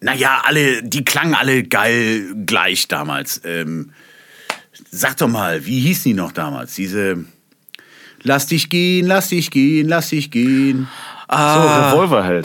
[0.00, 3.40] Naja, alle, die klangen alle geil gleich damals.
[3.44, 3.92] Ähm,
[4.90, 6.74] sag doch mal, wie hießen die noch damals?
[6.74, 7.24] Diese
[8.22, 10.88] Lass dich gehen, lass dich gehen, lass dich gehen.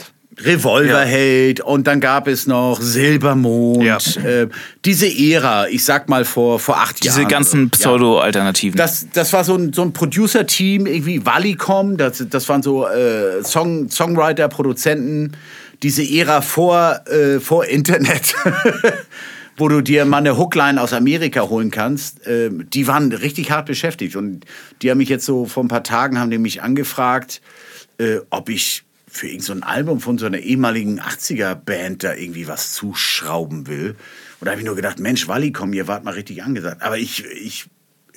[0.06, 0.90] So, Revolverheld.
[0.90, 3.82] Revolverheld und dann gab es noch Silbermond.
[3.82, 3.98] Ja.
[4.22, 4.48] Äh,
[4.84, 7.30] diese Ära, ich sag mal vor, vor acht Diese Jahren.
[7.30, 7.68] ganzen Ja.
[7.70, 8.76] Pseudo-Alternativen.
[8.76, 13.42] Das, das war so ein, so ein Producer-Team, irgendwie Valicom, das, das waren so äh,
[13.44, 15.32] Song, Songwriter, Produzenten,
[15.82, 18.34] diese Ära vor, äh, vor Internet,
[19.56, 23.66] wo du dir mal eine Hookline aus Amerika holen kannst, äh, die waren richtig hart
[23.66, 24.16] beschäftigt.
[24.16, 24.44] Und
[24.82, 27.40] die haben mich jetzt so vor ein paar Tagen haben die mich angefragt,
[27.98, 28.85] äh, ob ich
[29.16, 33.96] für irgendein so ein Album von so einer ehemaligen 80er-Band da irgendwie was zuschrauben will.
[34.40, 36.82] Und da habe ich nur gedacht, Mensch, Valicom, ihr wart mal richtig angesagt.
[36.82, 37.66] Aber ich, ich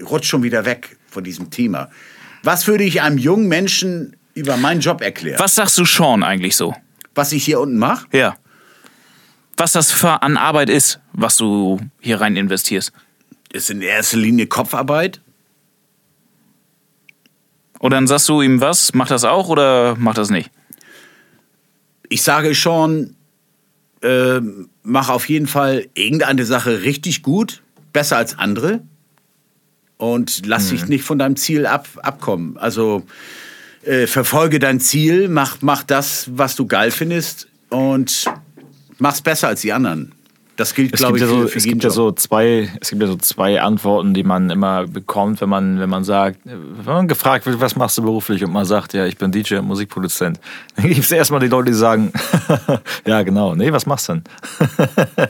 [0.02, 1.90] rutsch schon wieder weg von diesem Thema.
[2.44, 5.40] Was würde ich einem jungen Menschen über meinen Job erklären?
[5.40, 6.76] Was sagst du Sean eigentlich so?
[7.16, 8.06] Was ich hier unten mache?
[8.12, 8.36] Ja.
[9.58, 12.94] Was das für an Arbeit ist, was du hier rein investierst.
[13.52, 15.22] Ist in erster Linie Kopfarbeit.
[17.80, 20.52] Und dann sagst du ihm was, mach das auch oder mach das nicht?
[22.10, 23.16] Ich sage schon,
[24.02, 27.62] ähm, mach auf jeden Fall irgendeine Sache richtig gut,
[27.94, 28.82] besser als andere.
[29.98, 32.58] Und lass dich nicht von deinem Ziel ab, abkommen.
[32.58, 33.04] Also
[33.84, 38.26] äh, verfolge dein Ziel, mach, mach das, was du geil findest und
[38.98, 40.14] mach's besser als die anderen.
[40.60, 42.90] Das gilt, Es glaube ich, ja so, für, für es gibt ja so zwei, es
[42.90, 46.84] gibt ja so zwei Antworten, die man immer bekommt, wenn man, wenn man sagt, wenn
[46.84, 49.68] man gefragt wird, was machst du beruflich und man sagt, ja, ich bin DJ und
[49.68, 50.38] Musikproduzent.
[50.76, 52.12] Dann gibt es erstmal die Leute, die sagen,
[53.06, 54.24] ja, genau, nee, was machst du denn?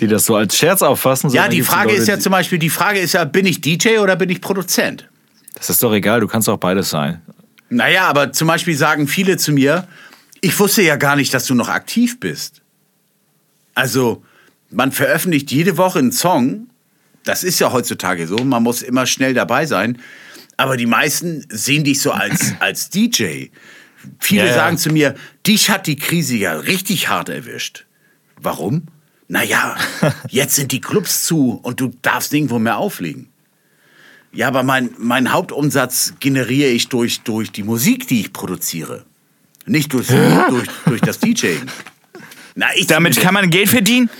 [0.00, 1.30] die das so als Scherz auffassen.
[1.30, 3.60] Ja, die Frage Leute, ist ja die- zum Beispiel, die Frage ist ja, bin ich
[3.60, 5.08] DJ oder bin ich Produzent?
[5.54, 7.22] Das ist doch egal, du kannst auch beides sein.
[7.68, 9.86] Naja, aber zum Beispiel sagen viele zu mir,
[10.40, 12.62] ich wusste ja gar nicht, dass du noch aktiv bist.
[13.76, 14.24] Also,
[14.70, 16.68] man veröffentlicht jede Woche einen Song.
[17.24, 18.36] Das ist ja heutzutage so.
[18.36, 19.98] Man muss immer schnell dabei sein.
[20.56, 23.46] Aber die meisten sehen dich so als, als DJ.
[24.20, 24.54] Viele Ja, ja.
[24.54, 25.14] sagen zu mir,
[25.46, 27.86] dich hat die Krise ja richtig hart erwischt.
[28.40, 28.86] Warum?
[29.28, 29.76] Naja,
[30.28, 33.28] jetzt sind die Clubs zu und du darfst nirgendwo mehr auflegen.
[34.32, 39.04] Ja, aber mein, mein Hauptumsatz generiere ich durch, durch die Musik, die ich produziere.
[39.64, 40.06] Nicht durch,
[40.48, 41.62] durch, durch das DJing.
[42.54, 44.10] Na, ich Damit kann man Geld verdienen?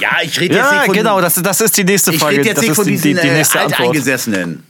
[0.00, 2.38] Ja, ich rede jetzt Ja, nicht von, genau, das, das ist die nächste ich Frage.
[2.38, 3.80] rede jetzt das nicht von die, diesen die, die äh, nächste Antwort.
[3.80, 4.62] Alteingesessenen.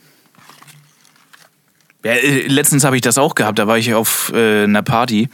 [2.05, 3.59] Ja, äh, letztens habe ich das auch gehabt.
[3.59, 5.29] Da war ich auf äh, einer Party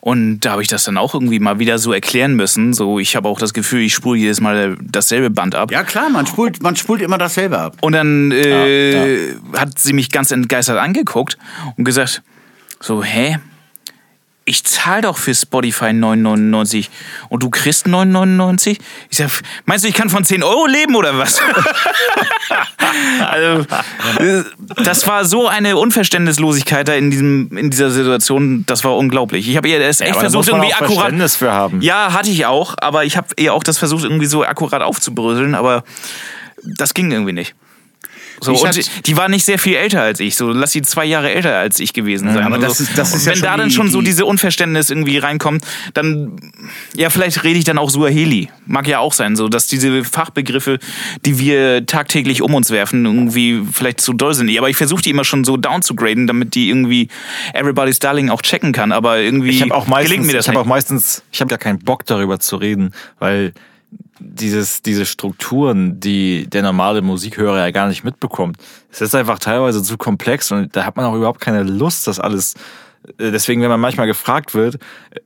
[0.00, 2.72] und da habe ich das dann auch irgendwie mal wieder so erklären müssen.
[2.72, 5.70] So, ich habe auch das Gefühl, ich spule jedes Mal dasselbe Band ab.
[5.70, 7.76] Ja, klar, man spult, man spult immer dasselbe ab.
[7.82, 11.36] Und dann äh, hat sie mich ganz entgeistert angeguckt
[11.76, 12.22] und gesagt,
[12.80, 13.36] so, hä?
[14.50, 16.88] Ich zahle doch für Spotify 9,99
[17.28, 18.78] und du kriegst 9,99?
[19.08, 19.30] Ich sag,
[19.64, 21.40] meinst du, ich kann von 10 Euro leben oder was?
[23.30, 23.64] also,
[24.18, 24.42] äh,
[24.82, 29.48] das war so eine Unverständnislosigkeit da in, diesem, in dieser Situation, das war unglaublich.
[29.48, 30.94] Ich habe ihr das echt da versucht, irgendwie akkurat.
[30.94, 31.80] Verständnis für haben.
[31.80, 35.54] Ja, hatte ich auch, aber ich habe ihr auch das versucht, irgendwie so akkurat aufzubröseln,
[35.54, 35.84] aber
[36.64, 37.54] das ging irgendwie nicht.
[38.40, 40.34] So, Ich und die, die war nicht sehr viel älter als ich.
[40.36, 42.42] So, lass sie zwei Jahre älter als ich gewesen sein.
[42.44, 42.84] aber oder das so.
[42.84, 45.18] ist- das ist Und ja wenn schon da dann schon so die- diese Unverständnis irgendwie
[45.18, 45.64] reinkommt,
[45.94, 46.36] dann,
[46.96, 48.48] ja, vielleicht rede ich dann auch Suaheli.
[48.66, 50.78] Mag ja auch sein, so, dass diese Fachbegriffe,
[51.26, 54.50] die wir tagtäglich um uns werfen, irgendwie vielleicht zu doll sind.
[54.58, 57.08] Aber ich versuche die immer schon so down zu graden, damit die irgendwie
[57.52, 58.92] Everybody's Darling auch checken kann.
[58.92, 60.64] Aber irgendwie Ich habe auch meistens, gelingt mir das ich habe nicht.
[60.66, 63.52] auch meistens, ich habe gar keinen Bock darüber zu reden, weil
[64.20, 68.56] dieses, diese Strukturen, die der normale Musikhörer ja gar nicht mitbekommt,
[68.92, 72.20] es ist einfach teilweise zu komplex und da hat man auch überhaupt keine Lust, das
[72.20, 72.54] alles.
[73.18, 74.78] äh, Deswegen, wenn man manchmal gefragt wird,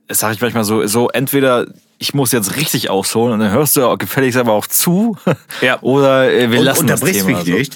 [0.09, 1.67] sage ich manchmal so, so entweder
[1.97, 5.17] ich muss jetzt richtig ausholen und dann hörst du ja gefälligst aber auch zu,
[5.61, 5.79] Ja.
[5.81, 7.71] oder äh, wir Und lassen das Thema mich so.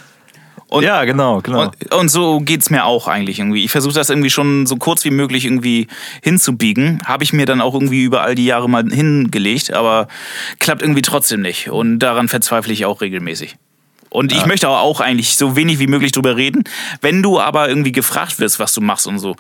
[0.70, 1.64] Und- ja, genau, genau.
[1.64, 3.66] Und, und so geht's mir auch eigentlich irgendwie.
[3.66, 5.88] Ich versuche das irgendwie schon so kurz wie möglich irgendwie
[6.22, 7.02] hinzubiegen.
[7.06, 10.08] Habe ich mir dann auch irgendwie über all die Jahre mal hingelegt, aber
[10.60, 11.70] klappt irgendwie trotzdem nicht.
[11.70, 13.56] Und daran verzweifle ich auch regelmäßig.
[14.12, 16.64] Und ich möchte aber auch eigentlich so wenig wie möglich drüber reden.
[17.02, 19.36] Wenn du aber irgendwie gefragt wirst, was du machst und so,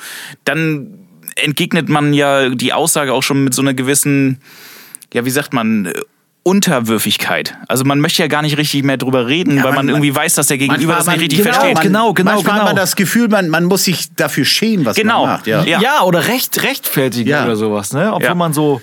[0.45, 0.99] dann
[1.35, 4.41] entgegnet man ja die Aussage auch schon mit so einer gewissen,
[5.13, 5.91] ja, wie sagt man,
[6.43, 7.55] Unterwürfigkeit.
[7.67, 10.15] Also man möchte ja gar nicht richtig mehr drüber reden, Ja, weil man- man, irgendwie
[10.15, 11.73] weiß, dass der Gegenüber das nicht man- richtig genau, versteht.
[11.75, 12.65] Man, Genau, genau, manchmal genau.
[12.65, 15.25] hat man das Gefühl, man, man muss sich dafür schämen, was Genau.
[15.25, 15.47] man macht.
[15.47, 15.63] Ja.
[15.63, 15.81] Ja.
[15.81, 17.43] Ja, oder recht, rechtfertigen Ja.
[17.45, 18.09] oder sowas, ne?
[18.13, 18.35] Obwohl Ja.
[18.35, 18.81] man so,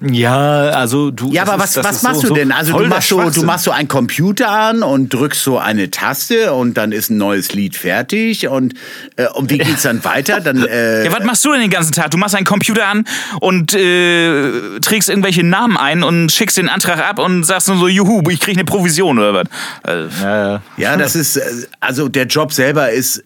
[0.00, 0.40] ja,
[0.70, 1.32] also du.
[1.32, 2.52] Ja, aber ist- was, das was ist so- machst du so denn?
[2.52, 6.52] Also du machst, so, du machst so einen Computer an und drückst so eine Taste
[6.52, 8.74] und dann ist ein neues Lied fertig und,
[9.16, 10.40] äh, und wie geht's dann weiter?
[10.40, 12.12] Dann, äh, Ja, was machst du denn den ganzen Tag?
[12.12, 13.04] Du machst einen Computer an
[13.40, 17.88] und äh, trägst irgendwelche Namen ein und schickst den Antrag ab und sagst nur so,
[17.88, 19.46] juhu, ich krieg eine Provision oder was.
[19.82, 20.62] Also, Ja, ja.
[20.76, 21.42] ja, das ist, äh,
[21.80, 23.24] also der Job selber ist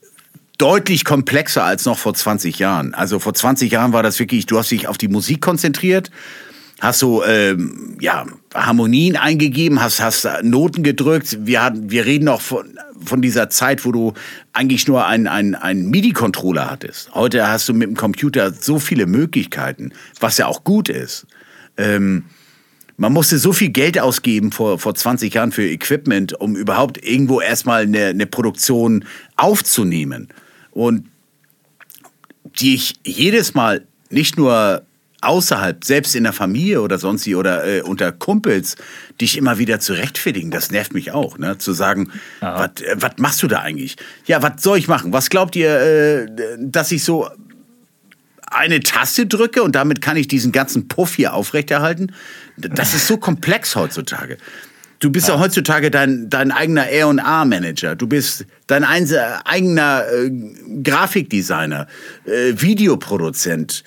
[0.57, 2.95] deutlich komplexer als noch vor 20 Jahren.
[2.95, 6.11] Also vor 20 Jahren war das wirklich, du hast dich auf die Musik konzentriert,
[6.83, 11.39] hast so ähm, ja, Harmonien eingegeben, hast, hast Noten gedrückt.
[11.47, 14.15] Wir, hatten, wir reden auch von, von dieser Zeit, wo du
[14.53, 17.15] eigentlich nur einen ein MIDI-Controller hattest.
[17.15, 21.25] Heute hast du mit dem Computer so viele Möglichkeiten, was ja auch gut ist.
[21.77, 22.25] Ähm,
[22.97, 27.41] man musste so viel Geld ausgeben vor, vor 20 Jahren für Equipment, um überhaupt irgendwo
[27.41, 29.05] erstmal eine, eine Produktion
[29.37, 30.29] aufzunehmen.
[30.73, 31.07] Und
[32.59, 34.83] die ich jedes Mal nicht nur
[35.23, 38.77] außerhalb, selbst in der Familie oder sonst wie oder äh, unter Kumpels,
[39.21, 41.59] dich immer wieder zu rechtfertigen, das nervt mich auch, ne?
[41.59, 42.11] Zu sagen,
[42.41, 43.97] was äh, machst du da eigentlich?
[44.27, 45.13] Ja, was soll ich machen?
[45.13, 46.27] Was glaubt ihr, äh,
[46.59, 47.29] dass ich so
[48.51, 52.13] eine Taste drücke und damit kann ich diesen ganzen Puff hier aufrechterhalten?
[52.57, 54.37] Das ist so komplex heutzutage.
[55.03, 57.97] Du bist ja, heutzutage dein, dein eigener R&A-Manager.
[57.97, 60.31] Du bist dein eigener äh,
[60.85, 61.89] Grafikdesigner,
[62.25, 63.83] äh, Videoproduzent,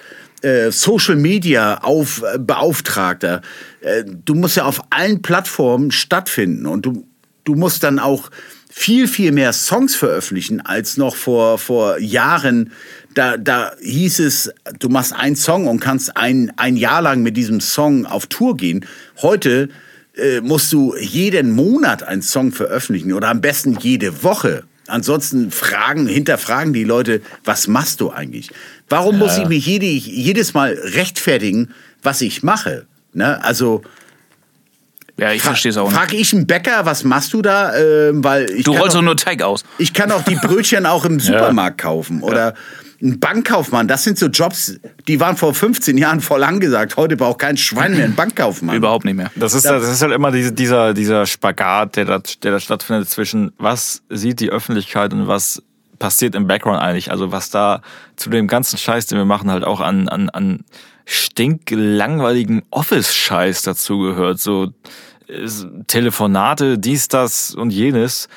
[0.45, 3.41] äh, Social Media auf, äh, Beauftragter.
[3.81, 7.07] Äh, du musst ja auf allen Plattformen stattfinden und du,
[7.45, 8.29] du musst dann auch
[8.69, 12.71] viel, viel mehr Songs veröffentlichen als noch vor, vor Jahren.
[13.15, 17.37] Da, da hieß es, du machst einen Song und kannst ein, ein Jahr lang mit
[17.37, 18.85] diesem Song auf Tour gehen.
[19.21, 19.69] Heute
[20.15, 24.63] äh, musst du jeden Monat einen Song veröffentlichen oder am besten jede Woche.
[24.87, 28.51] Ansonsten fragen, hinterfragen die Leute, was machst du eigentlich?
[28.89, 31.69] Warum muss ich mich jede, jedes Mal rechtfertigen,
[32.03, 32.85] was ich mache?
[33.13, 33.43] Ne?
[33.43, 33.81] Also
[35.17, 35.97] Ja, ich verstehe es auch nicht.
[35.97, 37.75] frage ich einen Bäcker, was machst du da?
[37.75, 39.63] Ähm, weil ich Du kann rollst doch- nur Teig aus.
[39.77, 42.21] ich kann auch die Brötchen auch im Supermarkt kaufen.
[42.21, 42.53] Oder
[43.01, 43.87] ein Bankkaufmann.
[43.87, 46.95] Das sind so Jobs, die waren vor 15 Jahren voll angesagt.
[46.97, 48.75] Heute braucht kein Schwein mehr einen Bankkaufmann.
[48.75, 49.29] Überhaupt nicht mehr.
[49.35, 53.09] Das ist, das ist halt immer diese, dieser, dieser Spagat, der da, der da stattfindet
[53.09, 55.61] zwischen was sieht die Öffentlichkeit und was
[55.99, 57.11] passiert im Background eigentlich.
[57.11, 57.81] Also was da
[58.15, 60.65] zu dem ganzen Scheiß, den wir machen, halt auch an, an, an
[61.05, 64.39] stinklangweiligen Office-Scheiß dazugehört.
[64.39, 64.73] So
[65.27, 65.47] äh,
[65.87, 68.27] Telefonate, dies, das und jenes,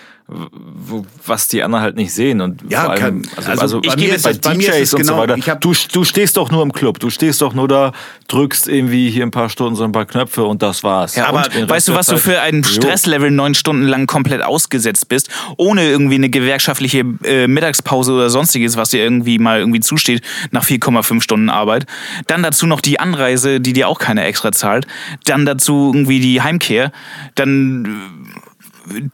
[1.26, 2.40] was die anderen halt nicht sehen.
[2.42, 4.52] Und Ja, vor allem, kann- also, also also, bei ich mir gebe ist bei bei
[4.52, 5.36] ist DJs es und so genau- weiter.
[5.38, 7.92] ich hab- du, du stehst doch nur im Club, du stehst doch nur da,
[8.28, 11.16] drückst irgendwie hier ein paar Stunden so ein paar Knöpfe und das war's.
[11.16, 12.62] Ja, aber weißt du, was du Zeit- für ein.
[12.62, 18.76] Stresslevel neun Stunden lang komplett ausgesetzt bist, ohne irgendwie eine gewerkschaftliche äh, Mittagspause oder sonstiges,
[18.76, 21.86] was dir irgendwie mal irgendwie zusteht nach 4,5 Stunden Arbeit.
[22.26, 24.86] Dann dazu noch die Anreise, die dir auch keiner extra zahlt.
[25.24, 26.92] Dann dazu irgendwie die Heimkehr.
[27.34, 28.47] Dann äh,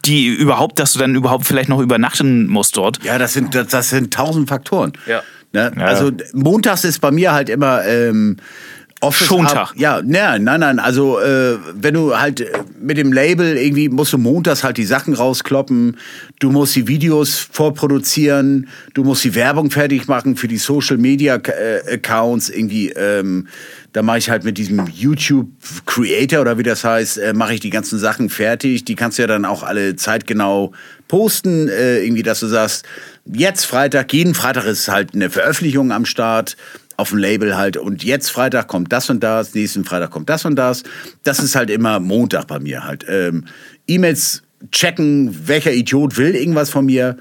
[0.05, 3.03] die überhaupt, dass du dann überhaupt vielleicht noch übernachten musst dort.
[3.05, 4.93] Ja, das sind, das, das sind tausend Faktoren.
[5.07, 5.23] Ja.
[5.53, 5.73] Ne?
[5.79, 8.37] Also montags ist bei mir halt immer ähm,
[9.01, 9.71] Office Schontag.
[9.71, 10.79] Ab- Ja, nein, nein, nein.
[10.79, 12.45] Also äh, wenn du halt
[12.81, 15.97] mit dem Label irgendwie musst du montags halt die Sachen rauskloppen,
[16.41, 21.37] du musst die Videos vorproduzieren, du musst die Werbung fertig machen für die Social Media
[21.37, 22.91] äh, Accounts irgendwie.
[22.91, 23.47] Ähm,
[23.95, 25.49] da mache ich halt mit diesem YouTube
[25.87, 28.85] Creator oder wie das heißt, äh, mache ich die ganzen Sachen fertig.
[28.85, 30.73] Die kannst du ja dann auch alle zeitgenau
[31.07, 32.85] posten, äh, irgendwie, dass du sagst,
[33.33, 36.57] jetzt Freitag, jeden Freitag ist halt eine Veröffentlichung am Start
[36.97, 40.45] auf dem Label halt und jetzt Freitag kommt das und das, nächsten Freitag kommt das
[40.45, 40.83] und das.
[41.23, 43.07] Das ist halt immer Montag bei mir halt.
[43.09, 43.45] Ähm,
[43.87, 44.43] E-Mails
[44.73, 47.17] checken, welcher Idiot will irgendwas von mir.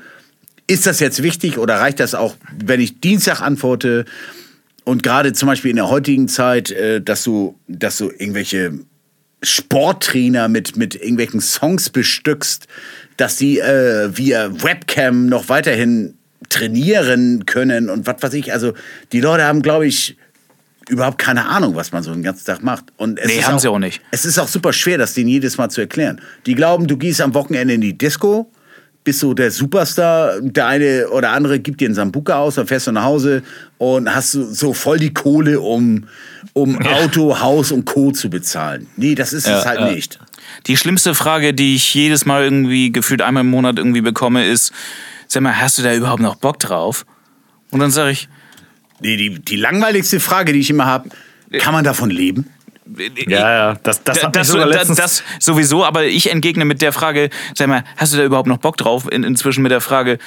[0.66, 4.06] Ist das jetzt wichtig oder reicht das auch, wenn ich Dienstag antworte?
[4.84, 8.80] Und gerade zum Beispiel in der heutigen Zeit, äh, dass du, dass du irgendwelche
[9.42, 12.68] Sporttrainer mit, mit irgendwelchen Songs bestückst,
[13.18, 16.16] dass die äh, via Webcam noch weiterhin
[16.50, 18.54] trainieren können und was weiß ich.
[18.54, 18.74] Also
[19.12, 20.18] die Leute haben, glaube ich,
[20.90, 22.86] überhaupt keine Ahnung, was man so den ganzen Tag macht.
[22.98, 24.02] Und es Nee, ist haben auch, sie auch nicht.
[24.12, 26.22] Es ist auch super schwer, das denen jedes Mal zu erklären.
[26.46, 28.52] Die glauben, du gehst am Wochenende in die Disco,
[29.04, 32.88] bist so der Superstar, der eine oder andere gibt dir einen Sambuka aus, dann fährst
[32.88, 33.44] du nach Hause
[33.78, 36.06] und hast so, so voll die Kohle, um,
[36.54, 38.12] um Auto, Haus und Co.
[38.12, 38.88] zu bezahlen.
[38.96, 39.92] Nee, das ist es halt ja.
[39.92, 40.20] nicht.
[40.68, 44.72] Die schlimmste Frage, die ich jedes Mal irgendwie gefühlt einmal im Monat irgendwie bekomme, ist,
[45.28, 47.06] sag mal, hast du da überhaupt noch Bock drauf?
[47.72, 48.30] Und dann sage ich,
[49.04, 51.10] Nee, die, die langweiligste Frage, die ich immer habe,
[51.60, 52.50] kann man davon leben?
[53.28, 57.68] Ja, ja, das, das, das, letztens, das sowieso, aber ich entgegne mit der Frage, sag
[57.68, 59.10] mal, hast du da überhaupt noch Bock drauf?
[59.10, 60.20] In, inzwischen mit der Frage,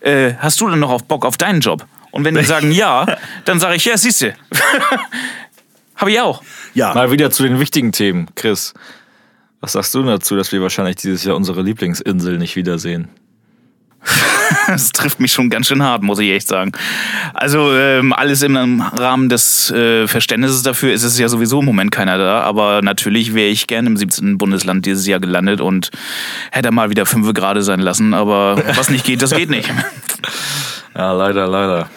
[0.00, 1.86] äh, hast du denn noch auf Bock auf deinen Job?
[2.10, 3.06] Und wenn die sagen ja,
[3.44, 4.34] dann sage ich, ja, siehst du.
[5.96, 6.42] Habe ich auch.
[6.74, 6.92] Ja.
[6.92, 8.28] Mal wieder zu den wichtigen Themen.
[8.34, 8.74] Chris,
[9.60, 13.08] was sagst du dazu, dass wir wahrscheinlich dieses Jahr unsere Lieblingsinsel nicht wiedersehen?
[14.66, 16.72] Das trifft mich schon ganz schön hart, muss ich echt sagen.
[17.34, 21.90] Also ähm, alles im Rahmen des äh, Verständnisses dafür ist es ja sowieso im Moment
[21.90, 22.40] keiner da.
[22.40, 24.38] Aber natürlich wäre ich gerne im 17.
[24.38, 25.90] Bundesland dieses Jahr gelandet und
[26.50, 28.14] hätte mal wieder 5 Grad sein lassen.
[28.14, 29.70] Aber was nicht geht, das geht nicht.
[30.96, 31.88] Ja, leider, leider.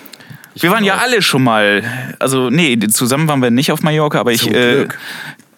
[0.55, 1.83] Wir waren ja alle schon mal,
[2.19, 4.87] also nee, zusammen waren wir nicht auf Mallorca, aber ich äh.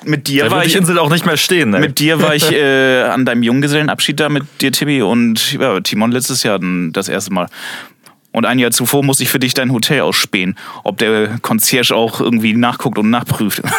[0.06, 1.72] Mit dir Da war ich Insel auch nicht mehr stehen.
[1.72, 1.80] Ne?
[1.80, 6.12] mit dir war ich äh, an deinem Junggesellenabschied da mit dir, Tibi, und ja, Timon
[6.12, 7.48] letztes Jahr dann das erste Mal.
[8.32, 12.22] Und ein Jahr zuvor musste ich für dich dein Hotel ausspähen, ob der Concierge auch
[12.22, 13.62] irgendwie nachguckt und nachprüft.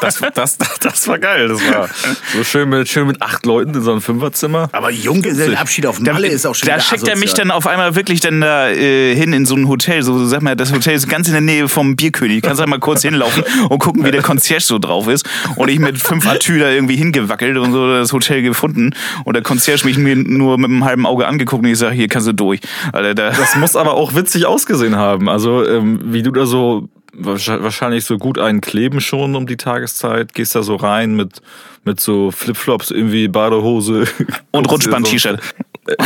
[0.00, 1.48] Das, das, das war geil.
[1.48, 1.88] Das war
[2.32, 4.68] so schön mit, schön mit acht Leuten in so einem Fünferzimmer.
[4.72, 8.20] Aber Junggesellenabschied auf Malle ist auch schon da schickt er mich dann auf einmal wirklich
[8.20, 10.02] dann da äh, hin in so ein Hotel.
[10.02, 12.42] So, sag mal, das Hotel ist ganz in der Nähe vom Bierkönig.
[12.42, 15.28] Kannst halt mal kurz hinlaufen und gucken, wie der Concierge so drauf ist.
[15.56, 18.94] Und ich mit fünf Atü da irgendwie hingewackelt und so das Hotel gefunden.
[19.24, 22.08] Und der Concierge mich mir nur mit einem halben Auge angeguckt und ich sage, hier
[22.08, 22.60] kannst du durch.
[22.92, 25.28] Alter, da, Das muss aber auch witzig ausgesehen haben.
[25.28, 29.56] Also, ähm, wie du da so wahrsch- wahrscheinlich so gut einen kleben schon um die
[29.56, 31.40] Tageszeit, gehst da so rein mit,
[31.84, 34.04] mit so Flipflops, irgendwie Badehose.
[34.52, 35.40] und Rutschband-T-Shirt.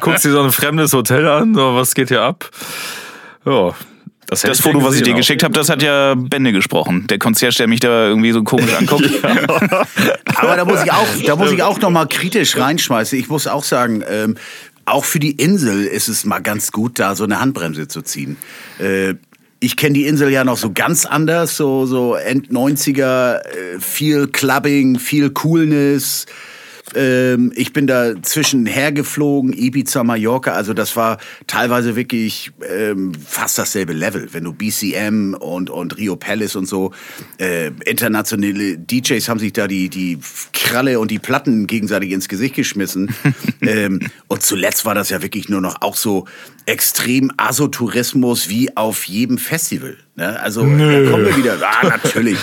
[0.00, 2.48] Guckst dir so ein fremdes Hotel an, so, was geht hier ab?
[3.44, 3.72] Ja.
[4.26, 7.06] Das, Das Foto, was ich dir geschickt habe, das hat ja Bände gesprochen.
[7.08, 9.10] Der Concierge, der mich da irgendwie so komisch anguckt.
[10.36, 13.18] Aber da muss ich auch, da muss ich auch noch mal kritisch reinschmeißen.
[13.18, 14.36] Ich muss auch sagen, ähm,
[14.86, 18.36] auch für die Insel ist es mal ganz gut, da so eine Handbremse zu ziehen.
[18.78, 19.14] Äh,
[19.60, 24.26] Ich kenne die Insel ja noch so ganz anders, so, so End 90er, äh, viel
[24.28, 26.26] Clubbing, viel Coolness.
[26.94, 30.52] Ähm, ich bin da zwischen hergeflogen, Ibiza, Mallorca.
[30.52, 34.28] Also das war teilweise wirklich ähm, fast dasselbe Level.
[34.32, 36.92] Wenn du BCM und, und Rio Palace und so,
[37.38, 40.18] äh, internationale DJs haben sich da die, die
[40.52, 43.14] Kralle und die Platten gegenseitig ins Gesicht geschmissen.
[43.62, 46.26] ähm, und zuletzt war das ja wirklich nur noch auch so
[46.66, 49.96] extrem Asotourismus wie auf jedem Festival.
[50.16, 50.38] Ne?
[50.40, 51.56] Also da kommen wir wieder.
[51.60, 52.38] Ah, natürlich.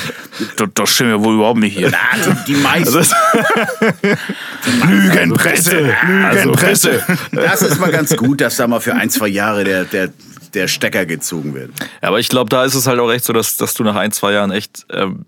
[0.58, 1.90] Das, das stimmt ja wohl überhaupt nicht hier.
[1.90, 1.98] Na,
[2.46, 3.06] die, die meisten.
[4.90, 5.94] Lügenpresse!
[6.34, 7.04] Lügenpresse.
[7.32, 10.10] Das ist mal ganz gut, dass da mal für ein, zwei Jahre der, der,
[10.54, 11.72] der Stecker gezogen wird.
[12.02, 13.96] Ja, aber ich glaube, da ist es halt auch echt so, dass, dass du nach
[13.96, 15.26] ein, zwei Jahren echt ähm,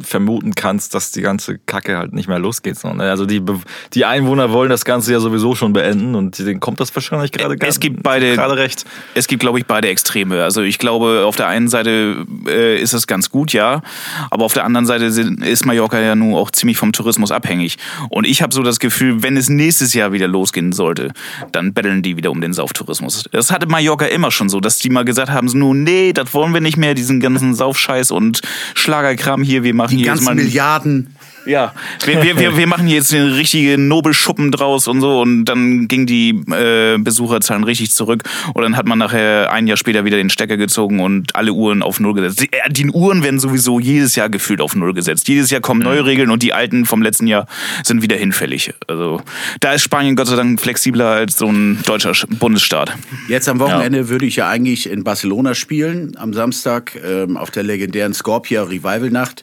[0.00, 2.78] vermuten kannst, dass die ganze Kacke halt nicht mehr losgeht.
[2.78, 3.04] So, ne?
[3.10, 3.60] Also die, Be-
[3.94, 7.56] die Einwohner wollen das Ganze ja sowieso schon beenden und denen kommt das wahrscheinlich gerade
[7.60, 8.84] Es gibt beide- gerade recht.
[9.14, 10.42] Es gibt, glaube ich, beide Extreme.
[10.42, 13.82] Also ich glaube, auf der einen Seite äh, ist es ganz gut, ja,
[14.30, 17.78] aber auf der anderen Seite sind, ist Mallorca ja nun auch ziemlich vom Tourismus abhängig.
[18.08, 21.12] Und ich habe so das Gefühl, wenn es nächstes Jahr wieder losgehen sollte,
[21.52, 23.24] dann betteln die wieder um den Sauftourismus.
[23.32, 26.32] Das hatte Mallorca immer schon so, dass die mal gesagt haben, so, nun, nee, das
[26.32, 28.40] wollen wir nicht mehr, diesen ganzen Saufscheiß und
[28.74, 31.16] Schlagerkram hier, wir machen Die hier ganzen mal Milliarden.
[31.46, 31.72] Ja,
[32.04, 36.06] wir, wir, wir, wir machen jetzt eine richtige Nobelschuppen draus und so und dann ging
[36.06, 38.22] die äh, Besucherzahlen richtig zurück
[38.54, 41.82] und dann hat man nachher ein Jahr später wieder den Stecker gezogen und alle Uhren
[41.82, 42.40] auf Null gesetzt.
[42.40, 45.28] Die, äh, die Uhren werden sowieso jedes Jahr gefühlt auf Null gesetzt.
[45.28, 47.46] Jedes Jahr kommen neue Regeln und die alten vom letzten Jahr
[47.82, 48.72] sind wieder hinfällig.
[48.86, 49.20] Also
[49.60, 52.96] da ist Spanien Gott sei Dank flexibler als so ein deutscher Sch- Bundesstaat.
[53.28, 57.62] Jetzt am Wochenende würde ich ja eigentlich in Barcelona spielen, am Samstag ähm, auf der
[57.62, 59.42] legendären Scorpia Revival Nacht.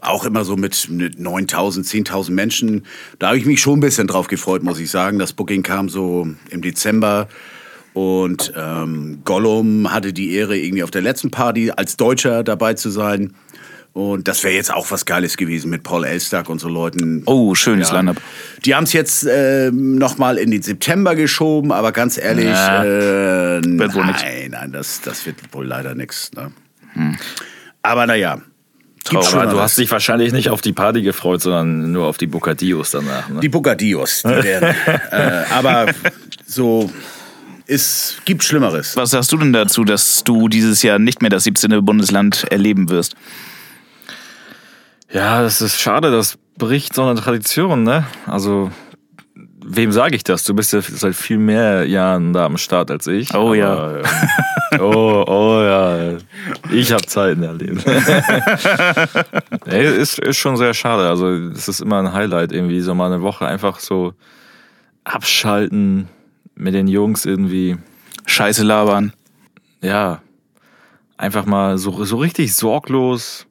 [0.00, 2.86] Auch immer so mit, mit 9.000, 10.000 Menschen.
[3.18, 5.18] Da habe ich mich schon ein bisschen drauf gefreut, muss ich sagen.
[5.18, 7.28] Das Booking kam so im Dezember.
[7.92, 12.88] Und ähm, Gollum hatte die Ehre, irgendwie auf der letzten Party als Deutscher dabei zu
[12.90, 13.34] sein.
[13.92, 17.24] Und das wäre jetzt auch was Geiles gewesen mit Paul Elstag und so Leuten.
[17.26, 18.18] Oh, schönes Line-Up.
[18.64, 22.84] Die haben es jetzt ähm, nochmal in den September geschoben, aber ganz ehrlich, Ja.
[22.84, 26.30] äh, nein, nein, das, das wird wohl leider nichts.
[26.36, 26.52] Ne?
[27.82, 28.40] Aber naja,
[29.04, 29.34] Traurig.
[29.34, 32.90] mal du hast dich wahrscheinlich nicht auf die Party gefreut, sondern nur auf die Bocadillos
[32.90, 33.28] danach.
[33.28, 33.40] Ne?
[33.40, 34.74] die Bocadillos, die werden.
[35.10, 35.86] äh, aber
[36.46, 36.90] so,
[37.66, 38.96] es gibt Schlimmeres.
[38.96, 41.84] Was sagst du denn dazu, dass du dieses Jahr nicht mehr das 17.
[41.84, 43.14] Bundesland erleben wirst?
[45.12, 48.04] Ja, das ist schade, das bricht so eine Tradition, ne?
[48.26, 48.70] Also,
[49.76, 50.44] wem sage ich das?
[50.44, 53.34] Du bist ja seit viel mehr Jahren da am Start als ich.
[53.34, 53.98] Oh ja.
[53.98, 54.04] Ähm,
[54.80, 56.18] oh, oh ja.
[56.70, 57.86] Ich habe Zeiten erlebt.
[59.66, 61.08] Ey, ist, ist schon sehr schade.
[61.08, 64.14] Also, es ist immer ein Highlight, irgendwie so mal eine Woche einfach so
[65.04, 66.08] abschalten
[66.54, 67.76] mit den Jungs irgendwie.
[68.26, 69.12] Scheiße labern.
[69.82, 70.20] Ja,
[71.16, 73.46] einfach mal so, so richtig sorglos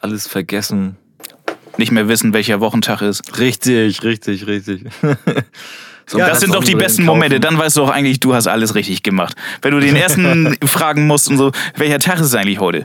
[0.00, 0.96] alles vergessen.
[1.78, 3.38] Nicht mehr wissen, welcher Wochentag ist.
[3.38, 4.82] Richtig, richtig, richtig.
[6.06, 7.16] So Ja, Das paar sind doch die besten kaufen.
[7.18, 7.38] Momente.
[7.38, 9.36] Dann weißt du auch eigentlich, du hast alles richtig gemacht.
[9.62, 12.84] Wenn du den ersten fragen musst und so, welcher Tag ist es eigentlich heute?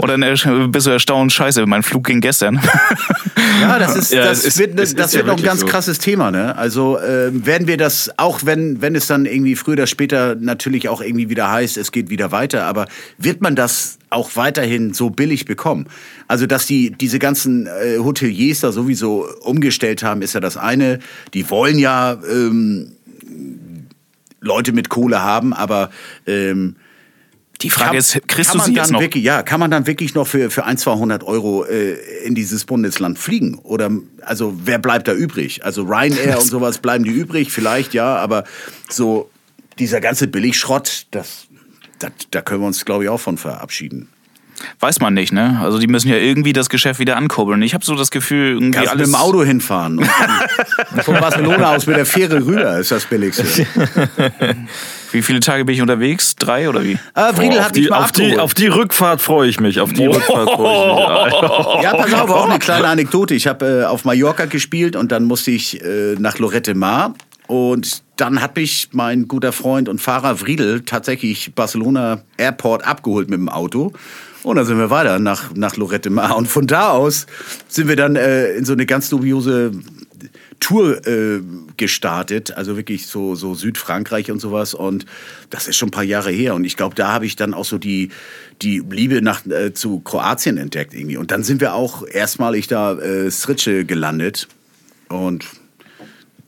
[0.00, 2.60] Ersch- bist du erstaunt, scheiße, mein Flug ging gestern.
[3.60, 5.60] Ja, das ist, Ja, das ist- wird, es das ist ja wird noch ein ganz
[5.60, 5.66] so.
[5.66, 6.30] krasses Thema.
[6.32, 6.56] Ne?
[6.56, 10.88] Also ähm, werden wir das, auch wenn, wenn es dann irgendwie früher oder später natürlich
[10.88, 12.86] auch irgendwie wieder heißt, es geht wieder weiter, aber
[13.16, 15.86] wird man das auch weiterhin so billig bekommen?
[16.26, 20.98] Also, dass die diese ganzen äh, Hoteliers da sowieso umgestellt haben, ist ja das eine.
[21.32, 22.92] Die wollen ja ähm,
[24.40, 25.90] Leute mit Kohle haben, aber
[26.26, 26.76] ähm,
[27.62, 29.00] Die Frage ist, kriegst kann du man sie dann jetzt noch?
[29.00, 31.94] Wirklich, ja, kann man dann wirklich noch für, für 1, 200 Euro äh,
[32.24, 33.58] in dieses Bundesland fliegen?
[33.58, 33.90] Oder,
[34.22, 35.64] also, wer bleibt da übrig?
[35.64, 38.44] Also, Ryanair und sowas bleiben die übrig, vielleicht ja, aber
[38.88, 39.30] so
[39.78, 41.46] dieser ganze Billigschrott, das,
[41.98, 44.08] das, da können wir uns, glaube ich, auch von verabschieden.
[44.80, 45.60] Weiß man nicht, ne?
[45.62, 47.62] Also die müssen ja irgendwie das Geschäft wieder ankurbeln.
[47.62, 49.08] Ich habe so das Gefühl, irgendwie Kannst alles...
[49.08, 50.04] mit dem Auto hinfahren.
[51.02, 53.44] Von Barcelona aus mit der Fähre rüber ist das billigste.
[55.14, 56.34] Wie viele Tage bin ich unterwegs?
[56.34, 56.98] Drei oder wie?
[57.14, 58.40] Ah, Friedel auf, hat mich die, mal auf, die, abgeholt.
[58.40, 59.78] auf die Rückfahrt freue ich mich.
[59.78, 61.84] Auf die Rückfahrt freue ich mich.
[61.84, 63.32] Ja, pass auf, auch eine kleine Anekdote.
[63.34, 67.14] Ich habe äh, auf Mallorca gespielt und dann musste ich äh, nach Lorette Mar.
[67.46, 73.38] Und dann hat mich mein guter Freund und Fahrer Friedel tatsächlich Barcelona Airport abgeholt mit
[73.38, 73.92] dem Auto.
[74.44, 76.36] Und dann sind wir weiter nach, nach Lorette Mar.
[76.36, 77.26] Und von da aus
[77.66, 79.72] sind wir dann äh, in so eine ganz dubiose
[80.60, 81.40] Tour äh,
[81.76, 84.74] gestartet, also wirklich so, so Südfrankreich und sowas.
[84.74, 85.06] Und
[85.48, 86.54] das ist schon ein paar Jahre her.
[86.54, 88.10] Und ich glaube, da habe ich dann auch so die,
[88.60, 91.16] die Liebe nach, äh, zu Kroatien entdeckt irgendwie.
[91.16, 94.48] Und dann sind wir auch erstmalig da äh, Srice gelandet.
[95.08, 95.46] Und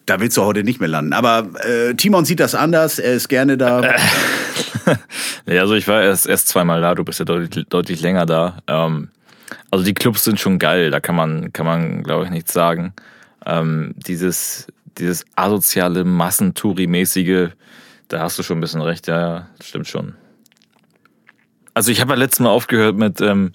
[0.07, 1.12] da willst du heute nicht mehr landen.
[1.12, 3.94] Aber äh, Timon sieht das anders, er ist gerne da.
[5.48, 8.59] Ja, also ich war erst, erst zweimal da, du bist ja deutlich, deutlich länger da.
[8.66, 9.11] Ähm,
[9.70, 12.92] also die Clubs sind schon geil, da kann man, kann man glaube ich, nichts sagen.
[13.44, 14.66] Ähm, dieses,
[14.98, 17.50] dieses asoziale, Massentouri-mäßige,
[18.09, 20.14] da hast du schon ein bisschen recht, ja, ja, stimmt schon.
[21.74, 23.52] Also ich habe ja letztes Mal aufgehört mit, ähm,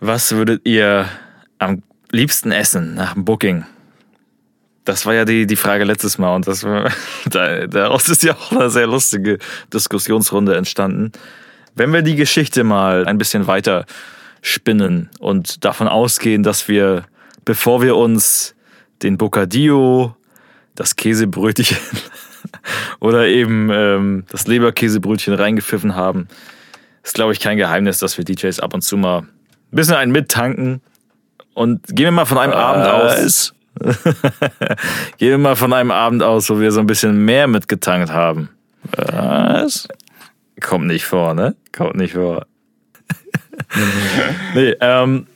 [0.00, 1.06] was würdet ihr
[1.58, 3.66] am liebsten essen nach dem Booking?
[4.88, 6.90] Das war ja die, die Frage letztes Mal und das war,
[7.30, 9.38] da, daraus ist ja auch eine sehr lustige
[9.72, 11.12] Diskussionsrunde entstanden.
[11.74, 13.84] Wenn wir die Geschichte mal ein bisschen weiter
[14.40, 17.04] spinnen und davon ausgehen, dass wir,
[17.44, 18.54] bevor wir uns
[19.02, 20.16] den Bocadillo,
[20.74, 21.76] das Käsebrötchen
[23.00, 26.28] oder eben ähm, das Leberkäsebrötchen reingepfiffen haben,
[27.02, 29.26] ist, glaube ich, kein Geheimnis, dass wir DJs ab und zu mal ein
[29.70, 30.80] bisschen einen mittanken.
[31.52, 33.52] Und gehen wir mal von einem Abend aus.
[35.18, 38.48] gehen wir mal von einem Abend aus, wo wir so ein bisschen mehr mitgetankt haben.
[38.96, 39.88] Was?
[40.60, 41.56] Kommt nicht vor, ne?
[41.72, 42.46] Kommt nicht vor.
[44.54, 45.26] nee, ähm,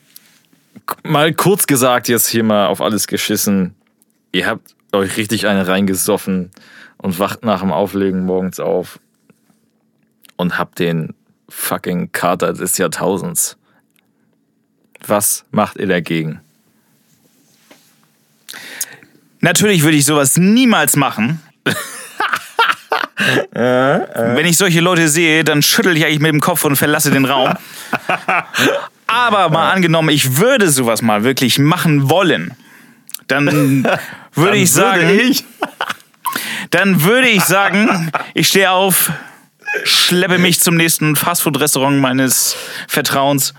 [1.02, 3.74] mal kurz gesagt, jetzt hier mal auf alles geschissen.
[4.32, 6.50] Ihr habt euch richtig eine reingesoffen
[6.98, 8.98] und wacht nach dem Auflegen morgens auf
[10.36, 11.14] und habt den
[11.48, 13.56] fucking Kater des Jahrtausends.
[15.06, 16.40] Was macht ihr dagegen?
[19.42, 21.42] Natürlich würde ich sowas niemals machen.
[23.52, 27.24] Wenn ich solche Leute sehe, dann schüttel ich eigentlich mit dem Kopf und verlasse den
[27.24, 27.52] Raum.
[29.08, 32.54] Aber mal angenommen, ich würde sowas mal wirklich machen wollen,
[33.26, 33.84] dann
[34.34, 35.44] würde ich sagen, ich?
[36.70, 39.10] dann würde ich sagen, ich stehe auf,
[39.84, 43.54] schleppe mich zum nächsten Fastfood-Restaurant meines Vertrauens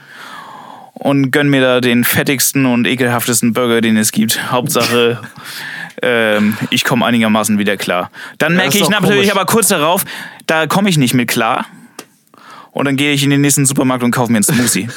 [0.93, 4.51] und gönn mir da den fettigsten und ekelhaftesten Burger, den es gibt.
[4.51, 5.19] Hauptsache,
[6.01, 8.11] ähm, ich komme einigermaßen wieder klar.
[8.37, 9.31] Dann merke ist ich natürlich komisch.
[9.31, 10.05] aber kurz darauf,
[10.47, 11.65] da komme ich nicht mit klar.
[12.71, 14.89] Und dann gehe ich in den nächsten Supermarkt und kaufe mir einen Smoothie.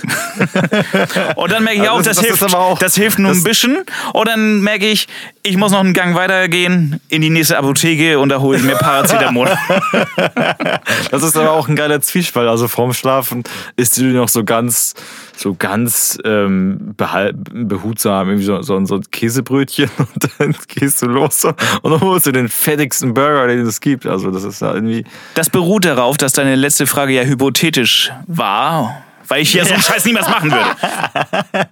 [1.36, 3.42] und dann merke ich auch, Das- das, das ist hilft, auch- das hilft nur ein
[3.42, 3.76] bisschen.
[4.14, 5.09] Und dann merke ich,
[5.42, 8.76] ich muss noch einen Gang weitergehen in die nächste Apotheke und da hole ich mir
[8.76, 9.51] Paracetamol.
[11.11, 12.49] Das ist aber auch ein geiler Zwiespalt.
[12.49, 13.44] Also vorm Schlafen
[13.76, 14.94] isst du noch so ganz,
[15.37, 21.45] so ganz ähm, behutsam irgendwie so, so, so ein Käsebrötchen und dann gehst du los
[21.45, 24.07] und dann holst du den fettigsten Burger, den es gibt.
[24.07, 25.05] Also das ist ja irgendwie.
[25.34, 29.82] Das beruht darauf, dass deine letzte Frage ja hypothetisch war, weil ich ja so einen
[29.82, 30.70] Scheiß niemals machen würde.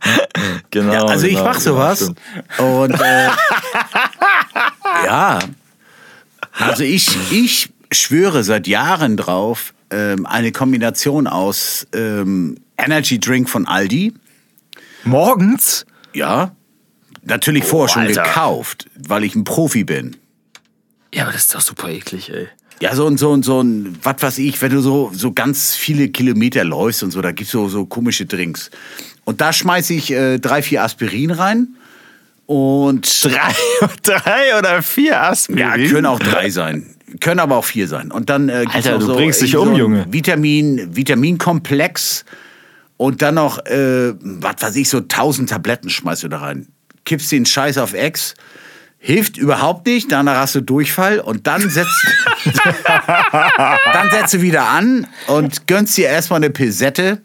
[0.71, 0.93] Genau.
[0.93, 2.01] Ja, also ich genau, mach sowas.
[2.01, 2.19] stimmt.
[2.59, 3.29] Und äh,
[5.07, 5.39] ja,
[6.59, 13.67] also ich, ich schwöre seit Jahren drauf, ähm, eine Kombination aus ähm, Energy Drink von
[13.67, 14.15] Aldi,
[15.05, 15.85] Morgens?
[16.13, 16.53] ja,
[17.23, 18.23] natürlich vorher schon Alter.
[18.23, 20.17] gekauft, weil ich ein Profi bin.
[21.15, 22.49] Ja, aber das ist doch super eklig, ey.
[22.81, 25.75] Ja, so ein, so ein, so ein, was weiß ich, wenn du so, so ganz
[25.77, 28.71] viele Kilometer läufst und so, da gibt's so, so komische Drinks.
[29.25, 31.69] Und da schmeiße ich äh, drei, vier Aspirin rein.
[32.47, 33.55] Und Drei,
[34.03, 35.59] drei oder vier Aspirin?
[35.59, 36.95] Ja, können auch drei sein.
[37.21, 38.11] Können aber auch vier sein.
[38.11, 40.07] Und dann äh, gibt's Alter, noch du so, bringst dich um, so Junge.
[40.11, 42.25] Vitamin, Vitaminkomplex
[42.97, 46.69] und dann noch, äh, was weiß ich, so tausend Tabletten schmeißt du da rein.
[47.05, 48.35] Kippst den Scheiß auf Ex.
[48.99, 52.07] Hilft überhaupt nicht, danach hast du Durchfall und dann setzt,
[53.93, 57.21] dann setzt du wieder an und gönnst dir erstmal eine Pisette.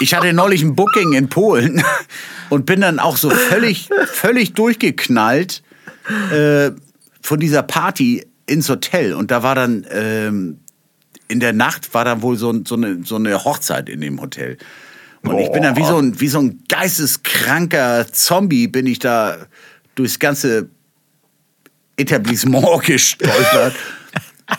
[0.00, 1.82] Ich hatte neulich ein Booking in Polen
[2.48, 5.62] und bin dann auch so völlig, völlig durchgeknallt
[6.32, 6.70] äh,
[7.20, 9.12] von dieser Party ins Hotel.
[9.12, 10.60] Und da war dann ähm,
[11.28, 14.56] in der Nacht war dann wohl so, so, eine, so eine Hochzeit in dem Hotel.
[15.22, 19.36] Und ich bin dann wie so, ein, wie so ein geisteskranker Zombie, bin ich da
[19.94, 20.68] durchs ganze
[21.96, 23.74] Etablissement gestolpert.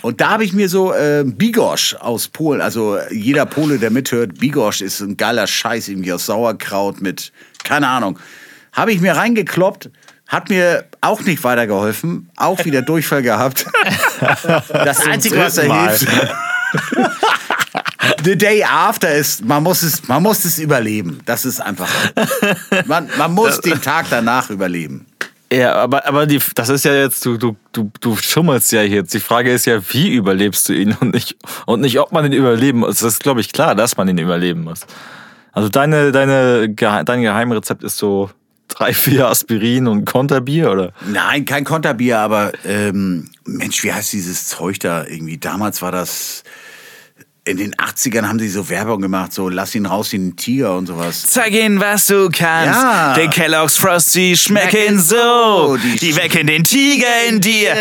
[0.01, 4.37] Und da habe ich mir so äh, Bigosch aus Polen, also jeder Pole, der mithört,
[4.37, 7.31] Bigosch ist ein geiler Scheiß irgendwie aus Sauerkraut mit,
[7.63, 8.19] keine Ahnung,
[8.71, 9.89] habe ich mir reingekloppt,
[10.27, 13.65] hat mir auch nicht weitergeholfen, auch wieder Durchfall gehabt.
[14.71, 16.07] Das Einzige, was da hilft,
[18.23, 21.19] the day after ist, man muss es, man muss es überleben.
[21.25, 21.89] Das ist einfach,
[22.85, 25.05] man, man muss den Tag danach überleben.
[25.51, 29.13] Ja, aber, aber die, das ist ja jetzt, du, du, du, du schummelst ja jetzt.
[29.13, 32.33] Die Frage ist ja, wie überlebst du ihn und nicht, und nicht, ob man ihn
[32.33, 32.99] überleben muss.
[32.99, 34.81] Das ist, glaube ich, klar, dass man ihn überleben muss.
[35.51, 38.29] Also deine, deine, dein Geheimrezept ist so
[38.69, 40.93] drei, vier Aspirin und Konterbier, oder?
[41.05, 45.37] Nein, kein Konterbier, aber ähm, Mensch, wie heißt dieses Zeug da irgendwie?
[45.37, 46.43] Damals war das
[47.49, 50.85] in den 80ern haben sie so Werbung gemacht, so lass ihn raus, den Tiger und
[50.85, 51.23] sowas.
[51.25, 52.79] Zeig ihnen, was du kannst.
[52.79, 53.13] Ja.
[53.15, 55.77] Den Kellogg's Frosty schmecken so.
[55.99, 57.73] Die wecken den Tiger in dir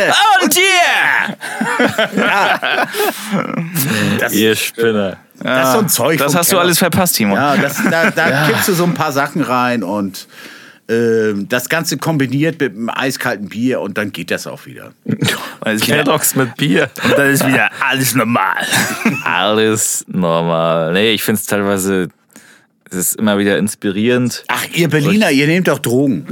[0.42, 1.36] und dir.
[4.18, 5.18] Das, Ihr Spinner.
[5.38, 6.18] das ist so ein Zeug.
[6.18, 6.62] Das hast du Keller.
[6.62, 7.34] alles verpasst, Timo.
[7.34, 10.26] Ja, das, da, da kippst du so ein paar Sachen rein und
[10.88, 14.94] das Ganze kombiniert mit einem eiskalten Bier und dann geht das auch wieder.
[15.20, 15.76] Klar.
[15.76, 16.90] Kellogg's mit Bier.
[17.04, 18.66] Und dann ist wieder alles normal.
[19.24, 20.94] Alles normal.
[20.94, 22.08] Nee, ich finde es teilweise,
[22.90, 24.44] es ist immer wieder inspirierend.
[24.48, 26.26] Ach, ihr Berliner, ihr nehmt doch Drogen.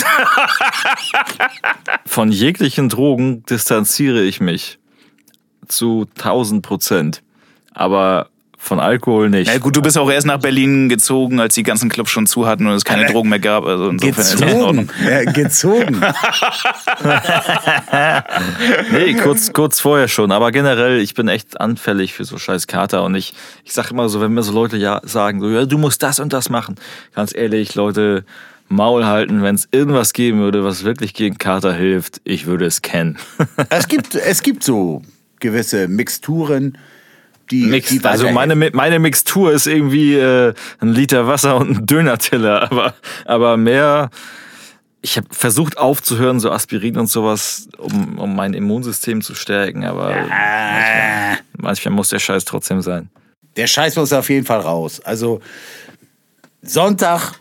[2.06, 4.78] Von jeglichen Drogen distanziere ich mich
[5.68, 7.22] zu 1000 Prozent.
[7.74, 8.30] Aber
[8.66, 9.50] von Alkohol nicht.
[9.50, 12.46] Ja, gut, du bist auch erst nach Berlin gezogen, als die ganzen Clubs schon zu
[12.46, 13.64] hatten und es keine Drogen mehr gab.
[13.64, 14.86] Also insofern ist das in Ordnung.
[14.86, 14.96] Gezogen.
[15.06, 16.00] Ja, gezogen.
[18.92, 20.32] Nee, kurz, kurz vorher schon.
[20.32, 23.04] Aber generell, ich bin echt anfällig für so scheiß Kater.
[23.04, 25.78] Und ich, ich sag immer so, wenn mir so Leute ja sagen, so, ja, du
[25.78, 26.76] musst das und das machen.
[27.14, 28.24] Ganz ehrlich, Leute,
[28.68, 32.82] Maul halten, wenn es irgendwas geben würde, was wirklich gegen Kater hilft, ich würde es
[32.82, 33.18] kennen.
[33.70, 35.02] Es gibt, es gibt so
[35.40, 36.78] gewisse Mixturen,
[37.50, 41.86] die, Mix, die also meine, meine Mixtur ist irgendwie äh, ein Liter Wasser und ein
[41.86, 42.94] Döner-Teller, aber,
[43.24, 44.10] aber mehr.
[45.02, 50.08] Ich habe versucht aufzuhören, so Aspirin und sowas, um, um mein Immunsystem zu stärken, aber
[50.08, 53.08] manchmal, manchmal muss der Scheiß trotzdem sein.
[53.56, 55.00] Der Scheiß muss auf jeden Fall raus.
[55.04, 55.40] Also
[56.62, 57.34] Sonntag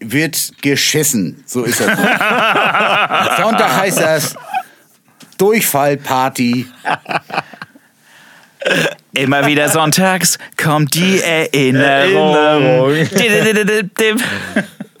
[0.00, 1.42] wird geschissen.
[1.46, 1.86] So ist das.
[3.38, 4.34] Sonntag heißt das
[5.38, 6.66] Durchfallparty.
[9.14, 13.06] Immer wieder sonntags kommt die Erinnerung.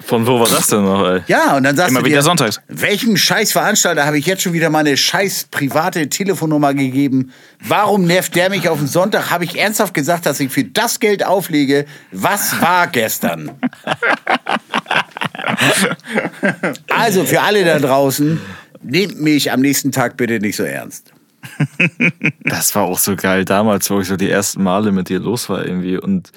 [0.04, 1.22] Von wo war das denn noch, ey?
[1.28, 2.60] Ja, und dann sagst Immer du wieder dir, sonntags.
[2.68, 7.32] welchen Scheißveranstalter habe ich jetzt schon wieder meine scheiß private Telefonnummer gegeben?
[7.60, 9.30] Warum nervt der mich auf den Sonntag?
[9.30, 11.86] Habe ich ernsthaft gesagt, dass ich für das Geld auflege?
[12.10, 13.52] Was war gestern?
[16.88, 18.40] also für alle da draußen,
[18.82, 21.12] nehmt mich am nächsten Tag bitte nicht so ernst.
[22.44, 25.48] Das war auch so geil damals, wo ich so die ersten Male mit dir los
[25.48, 26.30] war irgendwie und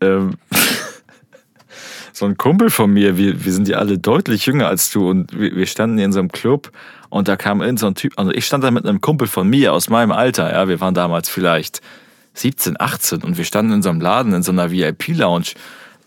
[0.00, 0.34] ähm,
[2.12, 5.38] so ein Kumpel von mir, wir, wir sind ja alle deutlich jünger als du und
[5.38, 6.72] wir, wir standen in so einem Club
[7.08, 9.48] und da kam irgend so ein Typ, also ich stand da mit einem Kumpel von
[9.48, 11.80] mir aus meinem Alter, ja, wir waren damals vielleicht
[12.34, 15.52] 17, 18 und wir standen in so einem Laden, in so einer VIP-Lounge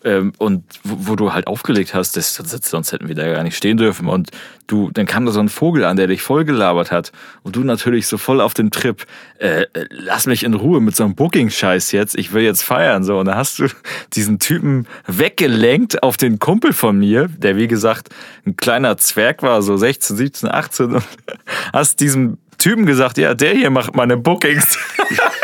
[0.04, 3.56] ähm, und wo, wo du halt aufgelegt hast, das, sonst hätten wir da gar nicht
[3.56, 4.08] stehen dürfen.
[4.08, 4.32] Und
[4.68, 7.12] du, dann kam da so ein Vogel an, der dich voll gelabert hat.
[7.44, 9.06] Und du natürlich so voll auf dem Trip,
[9.40, 13.04] äh, äh, lass mich in Ruhe mit so einem Booking-Scheiß jetzt, ich will jetzt feiern.
[13.04, 13.68] So, und dann hast du
[14.14, 18.10] diesen Typen weggelenkt auf den Kumpel von mir, der wie gesagt
[18.46, 21.04] ein kleiner Zwerg war, so 16, 17, 18, und
[21.74, 24.78] hast diesem Typen gesagt, ja, der hier macht meine Bookings.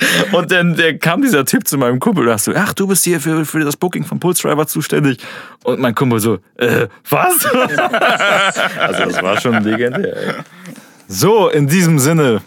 [0.32, 3.04] Und dann der kam dieser Typ zu meinem Kumpel und sagst so, ach, du bist
[3.04, 5.18] hier für, für das Booking von Pulse Driver zuständig.
[5.64, 7.44] Und mein Kumpel so, äh, was?
[8.78, 10.16] also das war schon legendär.
[10.16, 10.34] Ey.
[11.08, 12.40] So, in diesem Sinne,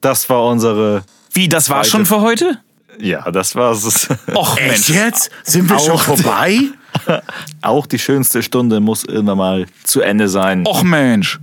[0.00, 2.58] das war unsere, Wie, das war schon für heute?
[2.98, 4.08] ja, das war's.
[4.34, 4.88] Och, Echt Mensch.
[4.90, 5.30] jetzt?
[5.44, 6.58] Sind wir schon Auch- vorbei?
[7.62, 10.66] Auch die schönste Stunde muss irgendwann mal zu Ende sein.
[10.66, 11.38] Och, Mensch.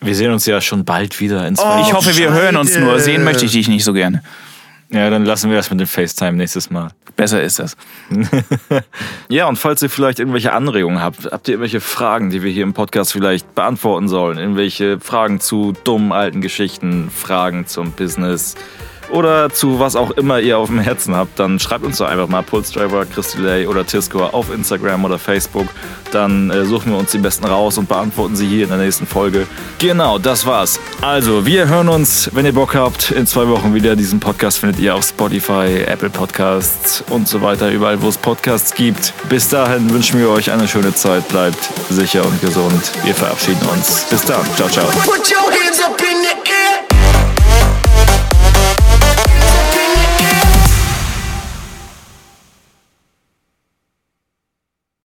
[0.00, 2.84] Wir sehen uns ja schon bald wieder in zwei Ich hoffe, wir hören uns Scheide.
[2.84, 3.00] nur.
[3.00, 4.22] Sehen möchte ich dich nicht so gerne.
[4.94, 6.92] Ja, dann lassen wir das mit dem FaceTime nächstes Mal.
[7.16, 7.76] Besser ist das.
[9.28, 12.62] Ja, und falls ihr vielleicht irgendwelche Anregungen habt, habt ihr irgendwelche Fragen, die wir hier
[12.62, 14.38] im Podcast vielleicht beantworten sollen?
[14.38, 18.54] Irgendwelche Fragen zu dummen alten Geschichten, Fragen zum Business
[19.10, 22.28] oder zu was auch immer ihr auf dem Herzen habt, dann schreibt uns doch einfach
[22.28, 25.66] mal Pulse Driver, Chris Delay oder Tisco auf Instagram oder Facebook.
[26.12, 29.06] Dann äh, suchen wir uns die besten raus und beantworten sie hier in der nächsten
[29.06, 29.46] Folge.
[29.78, 30.78] Genau, das war's.
[31.00, 33.96] Also, wir hören uns, wenn ihr Bock habt, in zwei Wochen wieder.
[33.96, 38.74] Diesen Podcast findet ihr auf Spotify, Apple Podcasts und so weiter, überall, wo es Podcasts
[38.74, 39.12] gibt.
[39.28, 41.26] Bis dahin wünschen wir euch eine schöne Zeit.
[41.28, 42.92] Bleibt sicher und gesund.
[43.02, 44.06] Wir verabschieden uns.
[44.08, 44.44] Bis dann.
[44.56, 44.86] Ciao, ciao.